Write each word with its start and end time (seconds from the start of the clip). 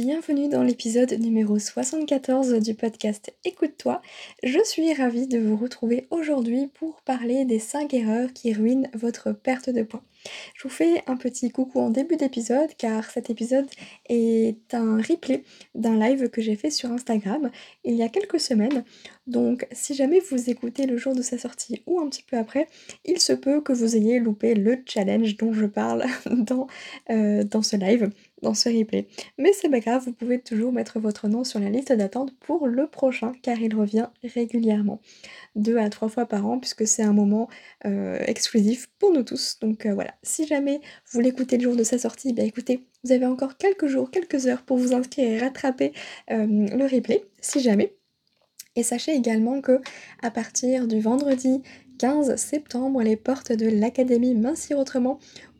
Bienvenue 0.00 0.48
dans 0.48 0.62
l'épisode 0.62 1.12
numéro 1.14 1.58
74 1.58 2.52
du 2.62 2.74
podcast 2.74 3.34
Écoute-toi. 3.44 4.00
Je 4.44 4.62
suis 4.62 4.94
ravie 4.94 5.26
de 5.26 5.40
vous 5.40 5.56
retrouver 5.56 6.06
aujourd'hui 6.12 6.68
pour 6.68 7.02
parler 7.02 7.44
des 7.44 7.58
5 7.58 7.92
erreurs 7.94 8.32
qui 8.32 8.52
ruinent 8.52 8.88
votre 8.94 9.32
perte 9.32 9.70
de 9.70 9.82
poids. 9.82 10.04
Je 10.54 10.62
vous 10.62 10.68
fais 10.68 11.02
un 11.08 11.16
petit 11.16 11.50
coucou 11.50 11.80
en 11.80 11.90
début 11.90 12.16
d'épisode 12.16 12.70
car 12.78 13.10
cet 13.10 13.28
épisode 13.28 13.66
est 14.08 14.72
un 14.72 14.98
replay 14.98 15.42
d'un 15.74 15.98
live 15.98 16.30
que 16.30 16.42
j'ai 16.42 16.54
fait 16.54 16.70
sur 16.70 16.92
Instagram 16.92 17.50
il 17.82 17.94
y 17.94 18.04
a 18.04 18.08
quelques 18.08 18.38
semaines. 18.38 18.84
Donc 19.28 19.66
si 19.72 19.94
jamais 19.94 20.20
vous 20.20 20.48
écoutez 20.48 20.86
le 20.86 20.96
jour 20.96 21.14
de 21.14 21.20
sa 21.20 21.36
sortie 21.36 21.82
ou 21.86 22.00
un 22.00 22.08
petit 22.08 22.22
peu 22.22 22.38
après, 22.38 22.66
il 23.04 23.20
se 23.20 23.34
peut 23.34 23.60
que 23.60 23.74
vous 23.74 23.94
ayez 23.94 24.20
loupé 24.20 24.54
le 24.54 24.78
challenge 24.86 25.36
dont 25.36 25.52
je 25.52 25.66
parle 25.66 26.06
dans, 26.30 26.66
euh, 27.10 27.44
dans 27.44 27.62
ce 27.62 27.76
live 27.76 28.10
dans 28.40 28.54
ce 28.54 28.70
replay. 28.70 29.06
Mais 29.36 29.52
c'est 29.52 29.68
pas 29.68 29.80
grave, 29.80 30.02
vous 30.06 30.12
pouvez 30.12 30.38
toujours 30.38 30.72
mettre 30.72 30.98
votre 30.98 31.28
nom 31.28 31.44
sur 31.44 31.60
la 31.60 31.68
liste 31.68 31.92
d'attente 31.92 32.32
pour 32.40 32.66
le 32.66 32.86
prochain 32.86 33.32
car 33.42 33.60
il 33.60 33.74
revient 33.74 34.06
régulièrement. 34.24 35.00
Deux 35.56 35.76
à 35.76 35.90
trois 35.90 36.08
fois 36.08 36.24
par 36.24 36.46
an 36.46 36.58
puisque 36.58 36.86
c'est 36.86 37.02
un 37.02 37.12
moment 37.12 37.48
euh, 37.84 38.18
exclusif 38.26 38.88
pour 38.98 39.12
nous 39.12 39.24
tous. 39.24 39.58
Donc 39.60 39.84
euh, 39.84 39.92
voilà, 39.92 40.14
si 40.22 40.46
jamais 40.46 40.80
vous 41.12 41.20
l'écoutez 41.20 41.58
le 41.58 41.64
jour 41.64 41.76
de 41.76 41.82
sa 41.82 41.98
sortie, 41.98 42.32
bah 42.32 42.44
écoutez, 42.44 42.86
vous 43.04 43.12
avez 43.12 43.26
encore 43.26 43.58
quelques 43.58 43.88
jours, 43.88 44.10
quelques 44.10 44.46
heures 44.46 44.62
pour 44.62 44.78
vous 44.78 44.94
inscrire 44.94 45.28
et 45.28 45.38
rattraper 45.38 45.92
le 46.28 46.84
replay, 46.86 47.24
si 47.40 47.60
jamais. 47.60 47.97
Et 48.78 48.84
sachez 48.84 49.12
également 49.12 49.60
que 49.60 49.80
à 50.22 50.30
partir 50.30 50.86
du 50.86 51.00
vendredi 51.00 51.62
15 51.98 52.36
septembre, 52.36 53.02
les 53.02 53.16
portes 53.16 53.50
de 53.50 53.66
l'Académie 53.66 54.36
Mincir 54.36 54.78
Autrement 54.78 55.18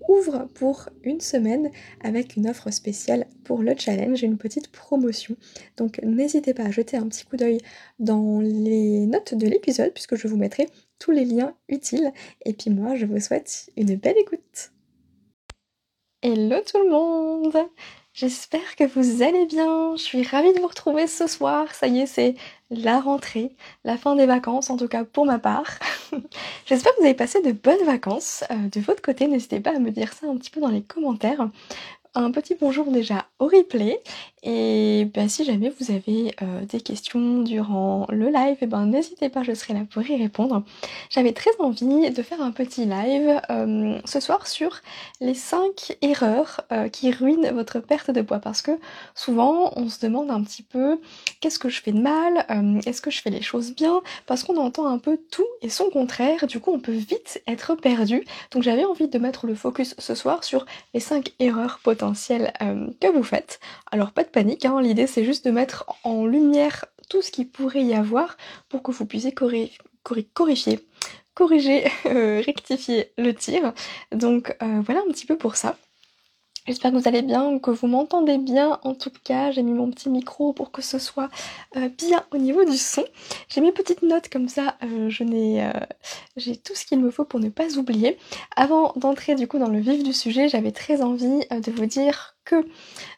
ouvrent 0.08 0.47
pour 0.55 0.88
une 1.02 1.20
semaine 1.20 1.72
avec 2.00 2.36
une 2.36 2.48
offre 2.48 2.70
spéciale 2.70 3.27
pour 3.42 3.61
le 3.61 3.74
challenge, 3.77 4.22
une 4.22 4.39
petite 4.39 4.69
promotion. 4.69 5.34
Donc 5.77 6.00
n'hésitez 6.05 6.55
pas 6.55 6.62
à 6.62 6.70
jeter 6.70 6.96
un 6.96 7.08
petit 7.08 7.24
coup 7.24 7.36
d'œil 7.36 7.58
dans 7.98 8.39
les 8.39 9.05
notes 9.06 9.34
de 9.34 9.48
l'épisode 9.48 9.92
puisque 9.92 10.14
je 10.14 10.28
vous 10.28 10.36
mettrai 10.36 10.69
tous 11.00 11.11
les 11.11 11.24
liens 11.24 11.56
utiles. 11.69 12.12
Et 12.44 12.52
puis 12.52 12.70
moi, 12.70 12.94
je 12.94 13.05
vous 13.05 13.19
souhaite 13.19 13.69
une 13.77 13.96
belle 13.96 14.16
écoute. 14.16 14.70
Hello 16.22 16.61
tout 16.64 16.78
le 16.84 16.91
monde 16.91 17.69
J'espère 18.20 18.74
que 18.74 18.83
vous 18.83 19.22
allez 19.22 19.47
bien. 19.47 19.94
Je 19.94 20.02
suis 20.02 20.24
ravie 20.24 20.52
de 20.52 20.58
vous 20.58 20.66
retrouver 20.66 21.06
ce 21.06 21.28
soir. 21.28 21.72
Ça 21.72 21.86
y 21.86 22.00
est, 22.00 22.06
c'est 22.06 22.34
la 22.69 22.98
rentrée, 22.98 23.52
la 23.84 23.97
fin 23.97 24.16
des 24.16 24.27
vacances, 24.27 24.70
en 24.70 24.77
tout 24.77 24.88
cas 24.88 25.05
pour 25.05 25.24
ma 25.24 25.38
part. 25.38 25.78
J'espère 26.66 26.96
que 26.96 26.98
vous 26.98 27.05
avez 27.05 27.14
passé 27.14 27.41
de 27.42 27.52
bonnes 27.52 27.84
vacances. 27.86 28.42
Euh, 28.50 28.56
de 28.72 28.80
votre 28.80 29.02
côté, 29.02 29.28
n'hésitez 29.28 29.61
pas 29.61 29.77
à 29.77 29.78
me 29.78 29.92
dire 29.92 30.12
ça 30.12 30.27
un 30.27 30.36
petit 30.36 30.50
peu 30.50 30.61
dans 30.61 30.66
les 30.66 30.83
commentaires 30.83 31.48
un 32.14 32.30
petit 32.33 32.56
bonjour 32.61 32.91
déjà 32.91 33.27
au 33.39 33.46
replay 33.46 34.00
et 34.42 35.05
ben, 35.14 35.28
si 35.28 35.44
jamais 35.44 35.72
vous 35.81 35.91
avez 35.91 36.34
euh, 36.42 36.64
des 36.64 36.81
questions 36.81 37.42
durant 37.42 38.06
le 38.11 38.28
live, 38.28 38.56
eh 38.61 38.67
ben 38.67 38.86
n'hésitez 38.86 39.28
pas, 39.28 39.42
je 39.42 39.53
serai 39.53 39.75
là 39.75 39.80
pour 39.91 40.03
y 40.03 40.17
répondre. 40.17 40.62
J'avais 41.11 41.33
très 41.33 41.50
envie 41.58 42.11
de 42.11 42.23
faire 42.23 42.40
un 42.40 42.52
petit 42.52 42.85
live 42.85 43.40
euh, 43.51 43.98
ce 44.05 44.20
soir 44.20 44.46
sur 44.46 44.80
les 45.20 45.35
5 45.35 45.96
erreurs 46.02 46.61
euh, 46.70 46.89
qui 46.89 47.11
ruinent 47.11 47.51
votre 47.52 47.80
perte 47.80 48.11
de 48.11 48.23
poids 48.23 48.39
parce 48.39 48.63
que 48.63 48.79
souvent 49.14 49.73
on 49.74 49.89
se 49.89 50.01
demande 50.01 50.30
un 50.30 50.42
petit 50.42 50.63
peu 50.63 51.01
qu'est-ce 51.40 51.58
que 51.58 51.68
je 51.68 51.83
fais 51.83 51.92
de 51.92 52.01
mal, 52.01 52.46
est-ce 52.86 53.02
que 53.02 53.11
je 53.11 53.20
fais 53.20 53.30
les 53.30 53.42
choses 53.42 53.74
bien, 53.74 54.01
parce 54.27 54.45
qu'on 54.45 54.57
entend 54.57 54.86
un 54.86 54.98
peu 54.98 55.18
tout 55.30 55.46
et 55.63 55.68
son 55.68 55.90
contraire, 55.90 56.46
du 56.46 56.61
coup 56.61 56.70
on 56.73 56.80
peut 56.80 56.92
vite 56.92 57.42
être 57.46 57.74
perdu. 57.74 58.24
Donc 58.52 58.63
j'avais 58.63 58.84
envie 58.84 59.08
de 59.08 59.18
mettre 59.18 59.46
le 59.46 59.55
focus 59.55 59.95
ce 59.98 60.14
soir 60.14 60.45
sur 60.45 60.64
les 60.95 61.01
5 61.01 61.33
erreurs 61.40 61.80
potentielles 61.83 62.52
que 63.01 63.08
vous 63.08 63.23
faites. 63.24 63.58
Alors 63.90 64.13
pas 64.13 64.24
panique, 64.28 64.64
hein. 64.64 64.80
l'idée 64.80 65.06
c'est 65.06 65.24
juste 65.24 65.44
de 65.44 65.50
mettre 65.50 65.86
en 66.05 66.24
lumière 66.27 66.86
tout 67.08 67.22
ce 67.22 67.30
qui 67.30 67.44
pourrait 67.44 67.84
y 67.84 67.94
avoir 67.94 68.36
pour 68.68 68.83
que 68.83 68.90
vous 68.90 69.06
puissiez 69.06 69.33
corriger, 69.33 69.72
corriger, 71.34 71.90
euh, 72.06 72.42
rectifier 72.44 73.12
le 73.16 73.33
tir. 73.34 73.72
Donc 74.12 74.56
euh, 74.62 74.80
voilà 74.84 75.00
un 75.00 75.11
petit 75.12 75.27
peu 75.27 75.36
pour 75.36 75.56
ça. 75.56 75.77
J'espère 76.66 76.92
que 76.92 76.98
vous 76.98 77.08
allez 77.08 77.22
bien, 77.22 77.58
que 77.61 77.70
vous 77.70 77.86
m'entendez 77.86 78.36
bien. 78.36 78.78
En 78.83 78.94
tout 78.94 79.11
cas, 79.24 79.50
j'ai 79.50 79.62
mis 79.62 79.72
mon 79.72 79.90
petit 79.90 80.11
micro 80.11 80.52
pour 80.52 80.70
que 80.70 80.83
ce 80.83 80.98
soit 80.98 81.30
euh, 81.77 81.89
bien 81.89 82.27
au 82.30 82.36
niveau 82.36 82.62
du 82.66 82.77
son. 82.77 83.05
J'ai 83.48 83.62
mes 83.62 83.72
petites 83.72 84.02
notes 84.02 84.28
comme 84.28 84.50
ça, 84.50 84.77
je 84.83 85.24
n'ai, 85.24 85.66
j'ai 86.36 86.58
tout 86.58 86.74
ce 86.74 86.84
qu'il 86.84 87.00
me 87.00 87.10
faut 87.10 87.24
pour 87.24 87.40
ne 87.40 87.48
pas 87.48 87.78
oublier. 87.78 88.18
Avant 88.55 88.92
d'entrer 88.96 89.34
du 89.34 89.48
coup 89.48 89.58
dans 89.58 89.70
le 89.70 89.78
vif 89.78 90.02
du 90.02 90.12
sujet, 90.12 90.50
j'avais 90.50 90.72
très 90.72 91.00
envie 91.00 91.40
de 91.50 91.70
vous 91.70 91.86
dire 91.86 92.36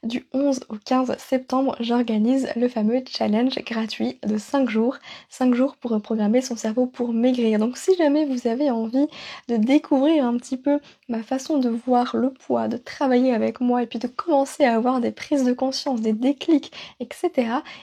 du 0.03 0.27
11 0.33 0.61
au 0.69 0.77
15 0.77 1.17
septembre, 1.19 1.77
j'organise 1.81 2.49
le 2.57 2.69
fameux 2.69 3.03
challenge 3.09 3.57
gratuit 3.65 4.19
de 4.27 4.39
5 4.39 4.69
jours. 4.69 4.97
5 5.29 5.55
jours 5.55 5.77
pour 5.77 5.91
reprogrammer 5.91 6.41
son 6.41 6.57
cerveau 6.57 6.87
pour 6.87 7.13
maigrir. 7.13 7.59
Donc 7.59 7.77
si 7.77 7.95
jamais 7.97 8.25
vous 8.25 8.47
avez 8.47 8.71
envie 8.71 9.07
de 9.49 9.57
découvrir 9.57 10.25
un 10.25 10.37
petit 10.37 10.57
peu 10.57 10.81
ma 11.09 11.23
façon 11.23 11.59
de 11.59 11.69
voir 11.69 12.17
le 12.17 12.31
poids, 12.33 12.69
de 12.69 12.77
travailler 12.77 13.35
avec 13.35 13.61
moi 13.61 13.83
et 13.83 13.87
puis 13.87 13.99
de 13.99 14.07
commencer 14.07 14.65
à 14.65 14.75
avoir 14.75 15.01
des 15.01 15.13
prises 15.13 15.45
de 15.45 15.53
conscience, 15.53 16.01
des 16.01 16.13
déclics, 16.13 16.73
etc. 17.01 17.31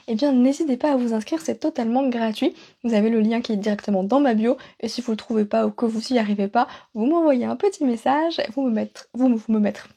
Eh 0.06 0.14
bien 0.14 0.32
n'hésitez 0.32 0.76
pas 0.76 0.92
à 0.92 0.96
vous 0.96 1.14
inscrire, 1.14 1.40
c'est 1.40 1.60
totalement 1.60 2.08
gratuit. 2.08 2.54
Vous 2.84 2.94
avez 2.94 3.10
le 3.10 3.20
lien 3.20 3.40
qui 3.40 3.52
est 3.52 3.56
directement 3.56 4.04
dans 4.04 4.20
ma 4.20 4.34
bio 4.34 4.56
et 4.80 4.88
si 4.88 5.00
vous 5.00 5.12
le 5.12 5.16
trouvez 5.16 5.44
pas 5.44 5.66
ou 5.66 5.70
que 5.70 5.86
vous 5.86 6.00
n'y 6.10 6.18
arrivez 6.18 6.48
pas, 6.48 6.68
vous 6.94 7.06
m'envoyez 7.06 7.44
un 7.44 7.56
petit 7.56 7.84
message, 7.84 8.40
vous 8.54 8.62
me 8.62 8.70
mettre, 8.70 9.08
vous, 9.14 9.28
vous 9.28 9.52
me 9.52 9.60
mettre 9.60 9.88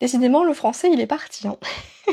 Décidément, 0.00 0.44
le 0.44 0.54
français, 0.54 0.90
il 0.92 1.00
est 1.00 1.06
parti. 1.06 1.46
Hein. 1.46 1.56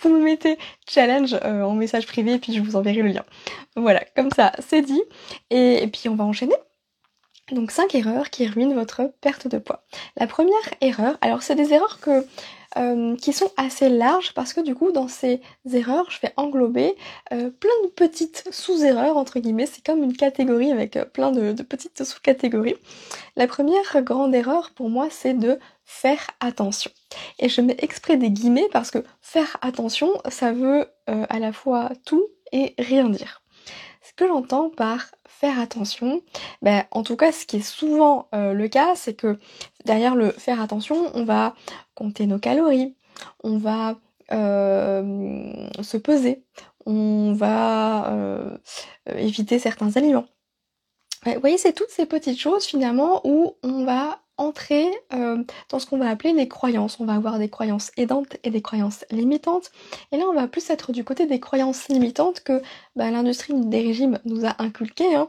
vous 0.00 0.10
me 0.10 0.22
mettez 0.22 0.58
challenge 0.88 1.34
euh, 1.44 1.62
en 1.62 1.74
message 1.74 2.06
privé 2.06 2.34
et 2.34 2.38
puis 2.38 2.52
je 2.52 2.60
vous 2.60 2.76
enverrai 2.76 3.02
le 3.02 3.08
lien. 3.08 3.24
Voilà, 3.76 4.04
comme 4.14 4.30
ça, 4.30 4.52
c'est 4.58 4.82
dit. 4.82 5.02
Et, 5.50 5.86
puis 5.92 6.08
on 6.08 6.16
va 6.16 6.24
enchaîner. 6.24 6.56
Donc 7.52 7.70
5 7.70 7.94
erreurs 7.94 8.30
qui 8.30 8.46
ruinent 8.48 8.74
votre 8.74 9.12
perte 9.20 9.46
de 9.46 9.58
poids. 9.58 9.84
La 10.16 10.26
première 10.26 10.54
erreur, 10.80 11.16
alors 11.20 11.42
c'est 11.42 11.54
des 11.54 11.72
erreurs 11.72 12.00
que 12.00 12.26
euh, 12.76 13.16
qui 13.16 13.32
sont 13.32 13.52
assez 13.56 13.88
larges 13.88 14.34
parce 14.34 14.52
que 14.52 14.60
du 14.60 14.74
coup 14.74 14.90
dans 14.90 15.06
ces 15.06 15.40
erreurs 15.72 16.10
je 16.10 16.20
vais 16.20 16.32
englober 16.36 16.94
euh, 17.32 17.48
plein 17.50 17.70
de 17.84 17.88
petites 17.88 18.44
sous-erreurs 18.50 19.16
entre 19.16 19.38
guillemets, 19.38 19.66
c'est 19.66 19.84
comme 19.84 20.02
une 20.02 20.16
catégorie 20.16 20.72
avec 20.72 20.98
plein 21.12 21.30
de 21.30 21.62
petites 21.62 22.02
sous-catégories. 22.02 22.74
La 23.36 23.46
première 23.46 24.02
grande 24.02 24.34
erreur 24.34 24.72
pour 24.74 24.90
moi 24.90 25.06
c'est 25.08 25.34
de 25.34 25.60
faire 25.86 26.20
attention. 26.40 26.90
Et 27.38 27.48
je 27.48 27.60
mets 27.60 27.76
exprès 27.78 28.16
des 28.16 28.30
guillemets 28.30 28.68
parce 28.72 28.90
que 28.90 29.02
faire 29.22 29.56
attention, 29.62 30.10
ça 30.28 30.52
veut 30.52 30.86
euh, 31.08 31.24
à 31.30 31.38
la 31.38 31.52
fois 31.52 31.90
tout 32.04 32.26
et 32.52 32.74
rien 32.76 33.08
dire. 33.08 33.42
Ce 34.02 34.12
que 34.12 34.26
j'entends 34.26 34.68
par 34.68 35.06
faire 35.28 35.58
attention, 35.60 36.22
ben, 36.60 36.84
en 36.90 37.02
tout 37.02 37.16
cas 37.16 37.32
ce 37.32 37.46
qui 37.46 37.58
est 37.58 37.60
souvent 37.60 38.28
euh, 38.34 38.52
le 38.52 38.68
cas, 38.68 38.96
c'est 38.96 39.14
que 39.14 39.38
derrière 39.84 40.16
le 40.16 40.30
faire 40.32 40.60
attention, 40.60 41.10
on 41.14 41.24
va 41.24 41.54
compter 41.94 42.26
nos 42.26 42.38
calories, 42.38 42.94
on 43.44 43.56
va 43.56 43.96
euh, 44.32 45.68
se 45.82 45.96
peser, 45.96 46.44
on 46.84 47.32
va 47.32 48.12
éviter 49.16 49.58
certains 49.58 49.96
aliments. 49.96 50.26
Vous 51.24 51.40
voyez, 51.40 51.58
c'est 51.58 51.72
toutes 51.72 51.90
ces 51.90 52.06
petites 52.06 52.38
choses 52.38 52.64
finalement 52.64 53.20
où 53.24 53.56
on 53.64 53.84
va 53.84 54.20
entrer 54.38 54.86
euh, 55.14 55.42
dans 55.70 55.78
ce 55.78 55.86
qu'on 55.86 55.98
va 55.98 56.08
appeler 56.08 56.32
les 56.32 56.48
croyances. 56.48 57.00
On 57.00 57.04
va 57.04 57.14
avoir 57.14 57.38
des 57.38 57.48
croyances 57.48 57.90
aidantes 57.96 58.36
et 58.44 58.50
des 58.50 58.62
croyances 58.62 59.04
limitantes. 59.10 59.70
Et 60.12 60.16
là, 60.16 60.24
on 60.30 60.34
va 60.34 60.48
plus 60.48 60.68
être 60.70 60.92
du 60.92 61.04
côté 61.04 61.26
des 61.26 61.40
croyances 61.40 61.88
limitantes 61.88 62.40
que 62.40 62.60
bah, 62.96 63.10
l'industrie 63.10 63.54
des 63.54 63.80
régimes 63.80 64.18
nous 64.24 64.44
a 64.44 64.54
inculquées. 64.58 65.14
Hein. 65.14 65.28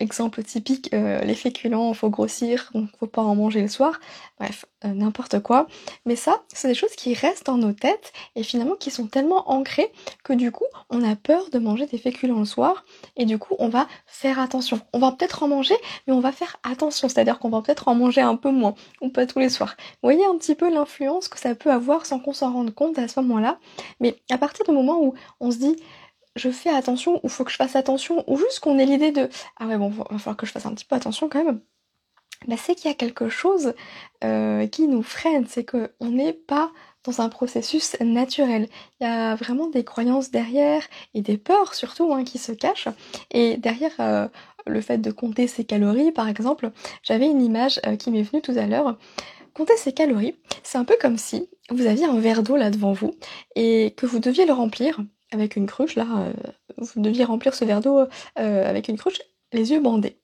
Exemple 0.00 0.42
typique, 0.42 0.90
euh, 0.94 1.20
les 1.20 1.34
féculents, 1.34 1.92
faut 1.94 2.10
grossir, 2.10 2.70
donc 2.74 2.88
faut 2.98 3.06
pas 3.06 3.22
en 3.22 3.34
manger 3.34 3.62
le 3.62 3.68
soir. 3.68 4.00
Bref, 4.38 4.64
euh, 4.84 4.88
n'importe 4.88 5.40
quoi. 5.40 5.66
Mais 6.06 6.16
ça, 6.16 6.42
c'est 6.48 6.68
des 6.68 6.74
choses 6.74 6.94
qui 6.96 7.14
restent 7.14 7.46
dans 7.46 7.58
nos 7.58 7.72
têtes 7.72 8.12
et 8.34 8.42
finalement 8.42 8.74
qui 8.74 8.90
sont 8.90 9.06
tellement 9.06 9.50
ancrées 9.50 9.92
que 10.24 10.32
du 10.32 10.50
coup, 10.50 10.64
on 10.90 11.02
a 11.08 11.14
peur 11.14 11.50
de 11.50 11.58
manger 11.58 11.86
des 11.86 11.98
féculents 11.98 12.40
le 12.40 12.44
soir 12.44 12.84
et 13.16 13.24
du 13.24 13.38
coup, 13.38 13.54
on 13.58 13.68
va 13.68 13.86
faire 14.06 14.38
attention. 14.38 14.80
On 14.92 14.98
va 14.98 15.12
peut-être 15.12 15.42
en 15.42 15.48
manger, 15.48 15.76
mais 16.06 16.12
on 16.12 16.20
va 16.20 16.32
faire 16.32 16.56
attention, 16.62 17.08
c'est-à-dire 17.08 17.38
qu'on 17.38 17.50
va 17.50 17.60
peut-être 17.62 17.88
en 17.88 17.94
manger 17.94 18.22
un 18.22 18.36
peu 18.36 18.50
moins 18.50 18.74
ou 19.00 19.08
pas 19.08 19.26
tous 19.26 19.38
les 19.38 19.50
soirs. 19.50 19.76
Vous 19.78 20.08
voyez 20.08 20.24
un 20.24 20.36
petit 20.36 20.54
peu 20.54 20.72
l'influence 20.72 21.28
que 21.28 21.38
ça 21.38 21.54
peut 21.54 21.70
avoir 21.70 22.06
sans 22.06 22.18
qu'on 22.18 22.32
s'en 22.32 22.52
rende 22.52 22.74
compte 22.74 22.98
à 22.98 23.08
ce 23.08 23.20
moment-là. 23.20 23.58
Mais 24.00 24.16
à 24.30 24.38
partir 24.38 24.64
du 24.64 24.72
moment 24.72 25.02
où 25.02 25.14
on 25.40 25.50
se 25.50 25.58
dit 25.58 25.76
je 26.36 26.50
fais 26.50 26.70
attention 26.70 27.20
ou 27.22 27.28
faut 27.28 27.44
que 27.44 27.50
je 27.50 27.56
fasse 27.56 27.76
attention 27.76 28.24
ou 28.26 28.36
juste 28.36 28.60
qu'on 28.60 28.78
ait 28.78 28.86
l'idée 28.86 29.12
de 29.12 29.28
ah 29.58 29.66
ouais 29.66 29.76
bon 29.76 29.88
va 29.88 30.04
falloir 30.18 30.36
que 30.36 30.46
je 30.46 30.52
fasse 30.52 30.66
un 30.66 30.74
petit 30.74 30.84
peu 30.84 30.96
attention 30.96 31.28
quand 31.28 31.44
même. 31.44 31.60
Bah 32.48 32.56
c'est 32.58 32.74
qu'il 32.74 32.90
y 32.90 32.92
a 32.92 32.96
quelque 32.96 33.28
chose 33.28 33.74
euh, 34.24 34.66
qui 34.66 34.88
nous 34.88 35.02
freine 35.02 35.46
c'est 35.46 35.64
qu'on 35.64 36.10
n'est 36.10 36.32
pas 36.32 36.72
dans 37.04 37.20
un 37.20 37.28
processus 37.28 37.96
naturel. 38.00 38.68
Il 39.00 39.04
y 39.04 39.06
a 39.06 39.34
vraiment 39.34 39.68
des 39.68 39.84
croyances 39.84 40.30
derrière 40.30 40.82
et 41.14 41.20
des 41.20 41.36
peurs 41.36 41.74
surtout 41.74 42.12
hein, 42.12 42.24
qui 42.24 42.38
se 42.38 42.52
cachent. 42.52 42.88
Et 43.30 43.56
derrière 43.58 43.92
euh, 44.00 44.28
le 44.66 44.80
fait 44.80 44.98
de 44.98 45.10
compter 45.10 45.46
ses 45.46 45.64
calories 45.64 46.12
par 46.12 46.28
exemple 46.28 46.72
j'avais 47.02 47.26
une 47.28 47.42
image 47.42 47.80
euh, 47.86 47.96
qui 47.96 48.10
m'est 48.10 48.22
venue 48.22 48.42
tout 48.42 48.56
à 48.56 48.66
l'heure. 48.66 48.96
Compter 49.54 49.76
ses 49.76 49.92
calories 49.92 50.34
c'est 50.62 50.78
un 50.78 50.84
peu 50.84 50.96
comme 51.00 51.18
si 51.18 51.48
vous 51.70 51.86
aviez 51.86 52.06
un 52.06 52.18
verre 52.18 52.42
d'eau 52.42 52.56
là 52.56 52.70
devant 52.70 52.92
vous 52.92 53.12
et 53.54 53.94
que 53.96 54.06
vous 54.06 54.18
deviez 54.18 54.46
le 54.46 54.52
remplir 54.52 54.98
avec 55.32 55.56
une 55.56 55.66
cruche, 55.66 55.96
là, 55.96 56.06
euh, 56.18 56.32
vous 56.76 57.00
deviez 57.00 57.24
remplir 57.24 57.54
ce 57.54 57.64
verre 57.64 57.80
d'eau 57.80 58.00
euh, 58.38 58.68
avec 58.68 58.88
une 58.88 58.98
cruche, 58.98 59.20
les 59.52 59.72
yeux 59.72 59.80
bandés. 59.80 60.18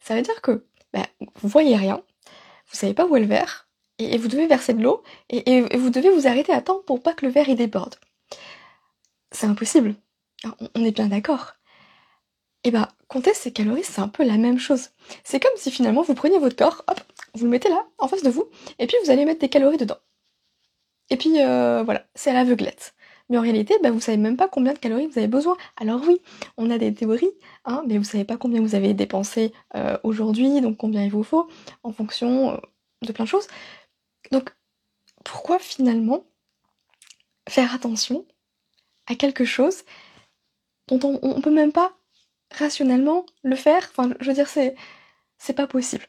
Ça 0.00 0.14
veut 0.14 0.22
dire 0.22 0.40
que 0.42 0.66
bah, 0.92 1.06
vous 1.40 1.48
voyez 1.48 1.76
rien, 1.76 2.02
vous 2.70 2.76
savez 2.76 2.94
pas 2.94 3.06
où 3.06 3.16
est 3.16 3.20
le 3.20 3.26
verre, 3.26 3.68
et, 3.98 4.18
vous 4.18 4.28
devez 4.28 4.46
verser 4.46 4.74
de 4.74 4.82
l'eau, 4.82 5.02
et, 5.30 5.60
vous 5.76 5.90
devez 5.90 6.10
vous 6.10 6.26
arrêter 6.26 6.52
à 6.52 6.60
temps 6.60 6.80
pour 6.86 7.02
pas 7.02 7.14
que 7.14 7.26
le 7.26 7.32
verre 7.32 7.48
y 7.48 7.54
déborde. 7.54 7.96
C'est 9.32 9.46
impossible. 9.46 9.94
On, 10.74 10.84
est 10.84 10.92
bien 10.92 11.06
d'accord. 11.06 11.54
Et 12.64 12.70
bah, 12.70 12.88
compter 13.08 13.34
ses 13.34 13.52
calories, 13.52 13.84
c'est 13.84 14.00
un 14.00 14.08
peu 14.08 14.24
la 14.24 14.36
même 14.36 14.58
chose. 14.58 14.90
C'est 15.22 15.40
comme 15.40 15.52
si 15.56 15.70
finalement 15.70 16.02
vous 16.02 16.14
preniez 16.14 16.38
votre 16.38 16.56
corps, 16.56 16.84
hop, 16.88 17.00
vous 17.34 17.44
le 17.44 17.50
mettez 17.50 17.68
là, 17.68 17.86
en 17.98 18.08
face 18.08 18.22
de 18.22 18.30
vous, 18.30 18.48
et 18.78 18.86
puis 18.86 18.96
vous 19.04 19.10
allez 19.10 19.24
mettre 19.24 19.40
des 19.40 19.48
calories 19.48 19.76
dedans. 19.78 19.98
Et 21.10 21.16
puis 21.16 21.40
euh, 21.40 21.82
voilà, 21.82 22.06
c'est 22.14 22.30
à 22.30 22.34
l'aveuglette. 22.34 22.94
Mais 23.28 23.38
en 23.38 23.42
réalité, 23.42 23.74
bah, 23.82 23.90
vous 23.90 24.00
savez 24.00 24.18
même 24.18 24.36
pas 24.36 24.48
combien 24.48 24.74
de 24.74 24.78
calories 24.78 25.06
vous 25.06 25.18
avez 25.18 25.28
besoin. 25.28 25.56
Alors 25.76 26.02
oui, 26.06 26.20
on 26.56 26.70
a 26.70 26.78
des 26.78 26.92
théories, 26.92 27.32
hein, 27.64 27.82
mais 27.86 27.98
vous 27.98 28.04
savez 28.04 28.24
pas 28.24 28.36
combien 28.36 28.60
vous 28.60 28.74
avez 28.74 28.94
dépensé 28.94 29.52
euh, 29.74 29.96
aujourd'hui, 30.02 30.60
donc 30.60 30.76
combien 30.76 31.02
il 31.04 31.10
vous 31.10 31.22
faut, 31.22 31.48
en 31.82 31.92
fonction 31.92 32.52
euh, 32.52 32.56
de 33.02 33.12
plein 33.12 33.24
de 33.24 33.30
choses. 33.30 33.46
Donc, 34.30 34.54
pourquoi 35.24 35.58
finalement 35.58 36.24
faire 37.48 37.74
attention 37.74 38.26
à 39.06 39.14
quelque 39.14 39.44
chose 39.44 39.84
dont 40.88 41.00
on, 41.22 41.36
ne 41.36 41.40
peut 41.40 41.50
même 41.50 41.72
pas 41.72 41.96
rationnellement 42.50 43.26
le 43.42 43.56
faire? 43.56 43.88
Enfin, 43.90 44.14
je 44.20 44.28
veux 44.28 44.34
dire, 44.34 44.48
c'est 44.48 44.74
c'est 45.38 45.54
pas 45.54 45.66
possible. 45.66 46.06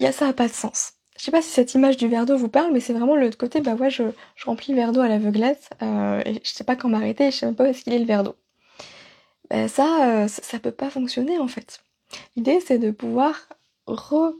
Il 0.00 0.04
y 0.04 0.06
a 0.06 0.12
ça 0.12 0.28
a 0.28 0.32
pas 0.32 0.48
de 0.48 0.52
sens. 0.52 0.94
Je 1.20 1.26
sais 1.26 1.32
pas 1.32 1.42
si 1.42 1.50
cette 1.50 1.74
image 1.74 1.98
du 1.98 2.08
verre 2.08 2.24
d'eau 2.24 2.38
vous 2.38 2.48
parle, 2.48 2.72
mais 2.72 2.80
c'est 2.80 2.94
vraiment 2.94 3.14
le 3.14 3.28
côté, 3.28 3.60
bah 3.60 3.74
ouais, 3.74 3.90
je, 3.90 4.04
remplis 4.46 4.72
le 4.72 4.76
verre 4.76 4.92
d'eau 4.92 5.02
à 5.02 5.08
l'aveuglette, 5.08 5.68
euh, 5.82 6.22
et 6.24 6.40
je 6.42 6.50
sais 6.50 6.64
pas 6.64 6.76
quand 6.76 6.88
m'arrêter, 6.88 7.30
je 7.30 7.36
sais 7.36 7.44
même 7.44 7.54
pas 7.54 7.64
où 7.64 7.66
est-ce 7.66 7.84
qu'il 7.84 7.92
est 7.92 7.98
le 7.98 8.06
verre 8.06 8.24
d'eau. 8.24 8.36
Bah 9.50 9.68
ça, 9.68 10.22
euh, 10.22 10.28
ça, 10.28 10.42
ça, 10.42 10.58
peut 10.58 10.72
pas 10.72 10.88
fonctionner 10.88 11.38
en 11.38 11.46
fait. 11.46 11.84
L'idée 12.36 12.60
c'est 12.60 12.78
de 12.78 12.90
pouvoir 12.90 13.50
re 13.86 14.32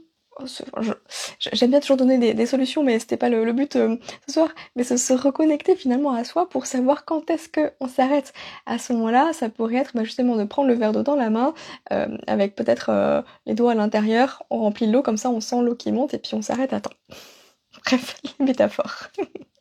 J'aime 1.39 1.71
bien 1.71 1.79
toujours 1.79 1.97
donner 1.97 2.33
des, 2.33 2.45
solutions, 2.45 2.83
mais 2.83 2.99
c'était 2.99 3.17
pas 3.17 3.29
le, 3.29 3.51
but 3.53 3.75
euh, 3.75 3.97
ce 4.27 4.33
soir. 4.33 4.49
Mais 4.75 4.83
se, 4.83 4.97
se, 4.97 5.13
reconnecter 5.13 5.75
finalement 5.75 6.13
à 6.13 6.23
soi 6.23 6.47
pour 6.49 6.65
savoir 6.65 7.05
quand 7.05 7.29
est-ce 7.29 7.49
qu'on 7.49 7.87
s'arrête. 7.87 8.33
À 8.65 8.77
ce 8.77 8.93
moment-là, 8.93 9.33
ça 9.33 9.49
pourrait 9.49 9.75
être 9.75 9.91
bah, 9.93 10.03
justement 10.03 10.35
de 10.35 10.43
prendre 10.43 10.67
le 10.69 10.73
verre 10.75 10.93
d'eau 10.93 11.03
dans 11.03 11.15
la 11.15 11.29
main, 11.29 11.53
euh, 11.91 12.17
avec 12.27 12.55
peut-être 12.55 12.89
euh, 12.89 13.21
les 13.45 13.53
doigts 13.53 13.73
à 13.73 13.75
l'intérieur, 13.75 14.43
on 14.49 14.59
remplit 14.59 14.87
l'eau, 14.87 15.01
comme 15.01 15.17
ça 15.17 15.29
on 15.29 15.41
sent 15.41 15.61
l'eau 15.61 15.75
qui 15.75 15.91
monte 15.91 16.13
et 16.13 16.17
puis 16.17 16.33
on 16.35 16.41
s'arrête 16.41 16.73
à 16.73 16.81
temps. 16.81 16.91
Bref, 17.85 18.15
les 18.39 18.45
métaphores. 18.45 19.07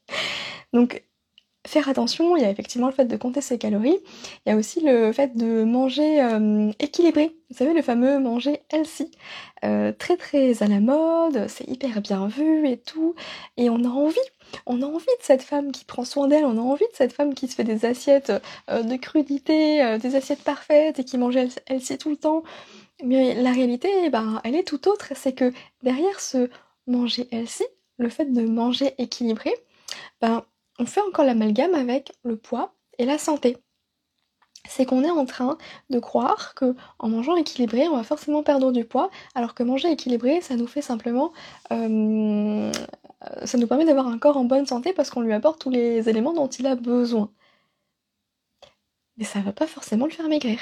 Donc 0.73 1.03
faire 1.67 1.89
attention, 1.89 2.37
il 2.37 2.43
y 2.43 2.47
a 2.47 2.51
effectivement 2.51 2.87
le 2.87 2.93
fait 2.93 3.05
de 3.05 3.17
compter 3.17 3.41
ses 3.41 3.59
calories, 3.59 3.99
il 4.47 4.51
y 4.51 4.53
a 4.53 4.57
aussi 4.57 4.81
le 4.81 5.13
fait 5.13 5.37
de 5.37 5.65
manger 5.65 6.23
euh, 6.23 6.71
équilibré. 6.79 7.37
Vous 7.51 7.57
savez, 7.57 7.75
le 7.75 7.83
fameux 7.83 8.19
manger 8.19 8.63
healthy. 8.71 9.11
Euh, 9.65 9.93
très 9.93 10.17
très 10.17 10.63
à 10.63 10.67
la 10.67 10.81
mode, 10.81 11.47
c'est 11.49 11.69
hyper 11.69 12.01
bien 12.01 12.29
vu 12.29 12.67
et 12.67 12.79
tout. 12.79 13.15
Et 13.57 13.69
on 13.69 13.85
a 13.85 13.89
envie, 13.89 14.17
on 14.67 14.81
a 14.81 14.87
envie 14.87 15.05
de 15.05 15.23
cette 15.23 15.43
femme 15.43 15.71
qui 15.71 15.85
prend 15.85 16.05
soin 16.05 16.29
d'elle, 16.29 16.47
on 16.47 16.57
a 16.57 16.63
envie 16.63 16.87
de 16.87 16.97
cette 16.97 17.13
femme 17.13 17.35
qui 17.35 17.47
se 17.47 17.55
fait 17.55 17.65
des 17.65 17.85
assiettes 17.85 18.33
euh, 18.71 18.83
de 18.83 18.97
crudité, 18.97 19.99
des 19.99 20.17
assiettes 20.17 20.43
parfaites 20.43 20.99
et 20.99 21.05
qui 21.05 21.19
mange 21.19 21.37
healthy 21.37 21.99
tout 21.99 22.11
le 22.11 22.17
temps. 22.17 22.43
Mais 23.05 23.35
la 23.35 23.53
réalité, 23.53 24.11
ben, 24.11 24.41
elle 24.45 24.55
est 24.55 24.67
tout 24.67 24.89
autre, 24.89 25.13
c'est 25.15 25.33
que 25.33 25.53
derrière 25.83 26.21
ce 26.21 26.49
manger 26.87 27.29
healthy, 27.33 27.65
le 27.99 28.09
fait 28.09 28.33
de 28.33 28.43
manger 28.43 28.95
équilibré, 28.99 29.53
ben 30.21 30.45
on 30.81 30.87
fait 30.87 31.03
encore 31.03 31.27
l'amalgame 31.27 31.75
avec 31.75 32.13
le 32.25 32.37
poids 32.37 32.75
et 32.99 33.05
la 33.05 33.19
santé. 33.19 33.59
C'est 34.69 34.87
qu'on 34.87 35.05
est 35.05 35.11
en 35.11 35.27
train 35.27 35.59
de 35.91 35.99
croire 35.99 36.55
que 36.55 36.75
en 36.99 37.09
mangeant 37.09 37.37
équilibré, 37.37 37.87
on 37.89 37.97
va 37.97 38.03
forcément 38.03 38.43
perdre 38.43 38.73
du 38.73 38.85
poids, 38.85 39.11
alors 39.35 39.55
que 39.55 39.63
manger 39.63 39.91
équilibré, 39.91 40.41
ça 40.41 40.57
nous 40.57 40.67
fait 40.67 40.83
simplement, 40.83 41.33
euh, 41.73 42.73
ça 43.45 43.59
nous 43.59 43.67
permet 43.67 43.85
d'avoir 43.85 44.07
un 44.09 44.19
corps 44.19 44.37
en 44.39 44.45
bonne 44.45 44.67
santé 44.67 44.93
parce 44.93 45.11
qu'on 45.11 45.21
lui 45.21 45.33
apporte 45.35 45.61
tous 45.61 45.71
les 45.71 46.09
éléments 46.09 46.33
dont 46.33 46.49
il 46.49 46.67
a 46.67 46.77
besoin. 46.77 47.31
Mais 49.17 49.25
ça 49.25 49.41
va 49.41 49.53
pas 49.53 49.67
forcément 49.67 50.07
le 50.07 50.13
faire 50.13 50.29
maigrir. 50.29 50.61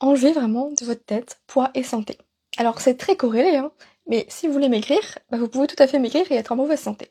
Enlevez 0.00 0.32
vraiment 0.32 0.70
de 0.70 0.84
votre 0.84 1.04
tête 1.04 1.40
poids 1.46 1.70
et 1.74 1.82
santé. 1.82 2.18
Alors 2.58 2.80
c'est 2.80 2.96
très 2.96 3.16
corrélé, 3.16 3.56
hein, 3.56 3.72
mais 4.06 4.26
si 4.28 4.46
vous 4.46 4.52
voulez 4.52 4.68
maigrir, 4.68 5.00
bah, 5.30 5.38
vous 5.38 5.48
pouvez 5.48 5.66
tout 5.66 5.82
à 5.82 5.86
fait 5.86 5.98
maigrir 5.98 6.30
et 6.30 6.36
être 6.36 6.52
en 6.52 6.56
mauvaise 6.56 6.80
santé. 6.80 7.10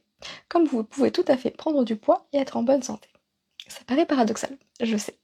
Comme 0.49 0.65
vous 0.65 0.83
pouvez 0.83 1.11
tout 1.11 1.25
à 1.27 1.37
fait 1.37 1.51
prendre 1.51 1.83
du 1.83 1.95
poids 1.95 2.27
et 2.33 2.37
être 2.37 2.57
en 2.57 2.63
bonne 2.63 2.83
santé. 2.83 3.09
Ça 3.67 3.83
paraît 3.85 4.05
paradoxal, 4.05 4.57
je 4.81 4.97
sais. 4.97 5.19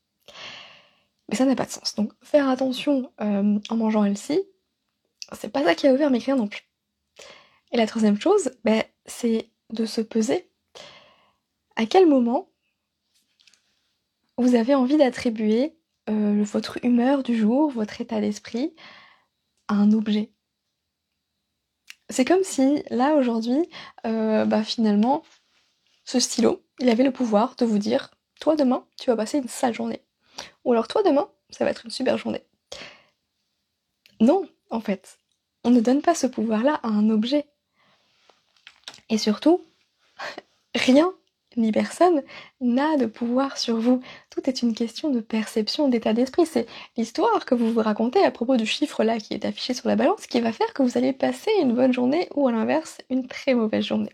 Mais 1.29 1.35
ça 1.35 1.45
n'a 1.45 1.55
pas 1.55 1.65
de 1.65 1.71
sens. 1.71 1.95
Donc 1.95 2.11
faire 2.21 2.49
attention 2.49 3.11
euh, 3.21 3.59
en 3.69 3.75
mangeant 3.75 4.03
healthy, 4.03 4.41
c'est 5.31 5.51
pas 5.51 5.63
ça 5.63 5.75
qui 5.75 5.87
a 5.87 5.93
ouvert 5.93 6.11
mes 6.11 6.19
non 6.27 6.47
plus. 6.47 6.63
Et 7.71 7.77
la 7.77 7.87
troisième 7.87 8.19
chose, 8.19 8.51
ben, 8.63 8.83
c'est 9.05 9.49
de 9.71 9.85
se 9.85 10.01
peser. 10.01 10.49
À 11.75 11.85
quel 11.85 12.07
moment 12.07 12.49
vous 14.37 14.55
avez 14.55 14.75
envie 14.75 14.97
d'attribuer 14.97 15.75
euh, 16.09 16.43
votre 16.43 16.83
humeur 16.83 17.23
du 17.23 17.35
jour, 17.35 17.71
votre 17.71 18.01
état 18.01 18.21
d'esprit 18.21 18.75
à 19.67 19.75
un 19.75 19.91
objet? 19.91 20.32
C'est 22.09 22.25
comme 22.25 22.43
si, 22.43 22.83
là, 22.89 23.15
aujourd'hui, 23.15 23.69
euh, 24.05 24.45
bah, 24.45 24.63
finalement, 24.63 25.23
ce 26.05 26.19
stylo, 26.19 26.63
il 26.79 26.89
avait 26.89 27.03
le 27.03 27.11
pouvoir 27.11 27.55
de 27.55 27.65
vous 27.65 27.79
dire 27.79 28.11
Toi, 28.39 28.55
demain, 28.55 28.85
tu 28.99 29.09
vas 29.09 29.15
passer 29.15 29.37
une 29.37 29.47
sale 29.47 29.73
journée. 29.73 30.01
Ou 30.65 30.73
alors, 30.73 30.87
toi, 30.87 31.03
demain, 31.03 31.29
ça 31.49 31.65
va 31.65 31.71
être 31.71 31.85
une 31.85 31.91
super 31.91 32.17
journée. 32.17 32.43
Non, 34.19 34.47
en 34.69 34.79
fait. 34.79 35.17
On 35.63 35.69
ne 35.69 35.79
donne 35.79 36.01
pas 36.01 36.15
ce 36.15 36.27
pouvoir-là 36.27 36.79
à 36.83 36.87
un 36.87 37.09
objet. 37.09 37.45
Et 39.09 39.17
surtout, 39.17 39.61
rien 40.75 41.13
ni 41.57 41.71
personne 41.71 42.23
n'a 42.61 42.97
de 42.97 43.05
pouvoir 43.05 43.57
sur 43.57 43.77
vous. 43.77 44.01
Tout 44.29 44.49
est 44.49 44.61
une 44.61 44.73
question 44.73 45.09
de 45.09 45.19
perception, 45.19 45.87
d'état 45.89 46.13
d'esprit. 46.13 46.45
C'est 46.45 46.67
l'histoire 46.97 47.45
que 47.45 47.55
vous 47.55 47.71
vous 47.71 47.81
racontez 47.81 48.23
à 48.23 48.31
propos 48.31 48.57
du 48.57 48.65
chiffre 48.65 49.03
là 49.03 49.17
qui 49.17 49.33
est 49.33 49.45
affiché 49.45 49.73
sur 49.73 49.87
la 49.87 49.95
balance 49.95 50.27
qui 50.27 50.41
va 50.41 50.51
faire 50.51 50.73
que 50.73 50.83
vous 50.83 50.97
allez 50.97 51.13
passer 51.13 51.51
une 51.61 51.73
bonne 51.73 51.93
journée 51.93 52.29
ou 52.35 52.47
à 52.47 52.51
l'inverse 52.51 52.97
une 53.09 53.27
très 53.27 53.53
mauvaise 53.53 53.85
journée. 53.85 54.11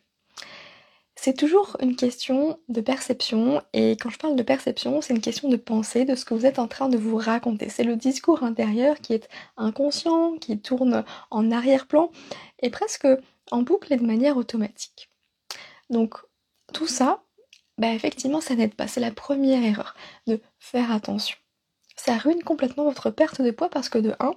C'est 1.21 1.35
toujours 1.35 1.75
une 1.81 1.97
question 1.97 2.57
de 2.69 2.79
perception 2.79 3.61
et 3.73 3.97
quand 3.97 4.09
je 4.09 4.17
parle 4.17 4.37
de 4.37 4.43
perception, 4.43 5.01
c'est 5.01 5.13
une 5.13 5.19
question 5.19 5.49
de 5.49 5.57
pensée 5.57 6.05
de 6.05 6.15
ce 6.15 6.23
que 6.23 6.33
vous 6.33 6.45
êtes 6.45 6.59
en 6.59 6.69
train 6.69 6.87
de 6.87 6.97
vous 6.97 7.17
raconter. 7.17 7.67
C'est 7.67 7.83
le 7.83 7.97
discours 7.97 8.43
intérieur 8.43 9.01
qui 9.01 9.13
est 9.13 9.27
inconscient, 9.57 10.37
qui 10.37 10.57
tourne 10.61 11.03
en 11.29 11.51
arrière-plan 11.51 12.09
et 12.61 12.69
presque 12.69 13.05
en 13.51 13.63
boucle 13.63 13.91
et 13.91 13.97
de 13.97 14.05
manière 14.05 14.37
automatique. 14.37 15.09
Donc 15.89 16.15
tout 16.73 16.87
ça, 16.87 17.21
bah 17.79 17.93
effectivement 17.93 18.41
ça 18.41 18.55
n'aide 18.55 18.75
pas. 18.75 18.87
C'est 18.87 18.99
la 18.99 19.11
première 19.11 19.63
erreur, 19.63 19.95
de 20.27 20.39
faire 20.59 20.91
attention. 20.91 21.37
Ça 21.95 22.17
ruine 22.17 22.43
complètement 22.43 22.83
votre 22.83 23.09
perte 23.09 23.41
de 23.41 23.51
poids 23.51 23.69
parce 23.69 23.89
que 23.89 23.97
de 23.97 24.13
1, 24.19 24.33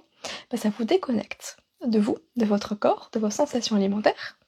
bah 0.49 0.57
ça 0.57 0.69
vous 0.69 0.85
déconnecte 0.85 1.57
de 1.85 1.99
vous, 1.99 2.17
de 2.35 2.45
votre 2.45 2.75
corps, 2.75 3.09
de 3.13 3.19
vos 3.19 3.29
sensations 3.29 3.75
alimentaires. 3.75 4.39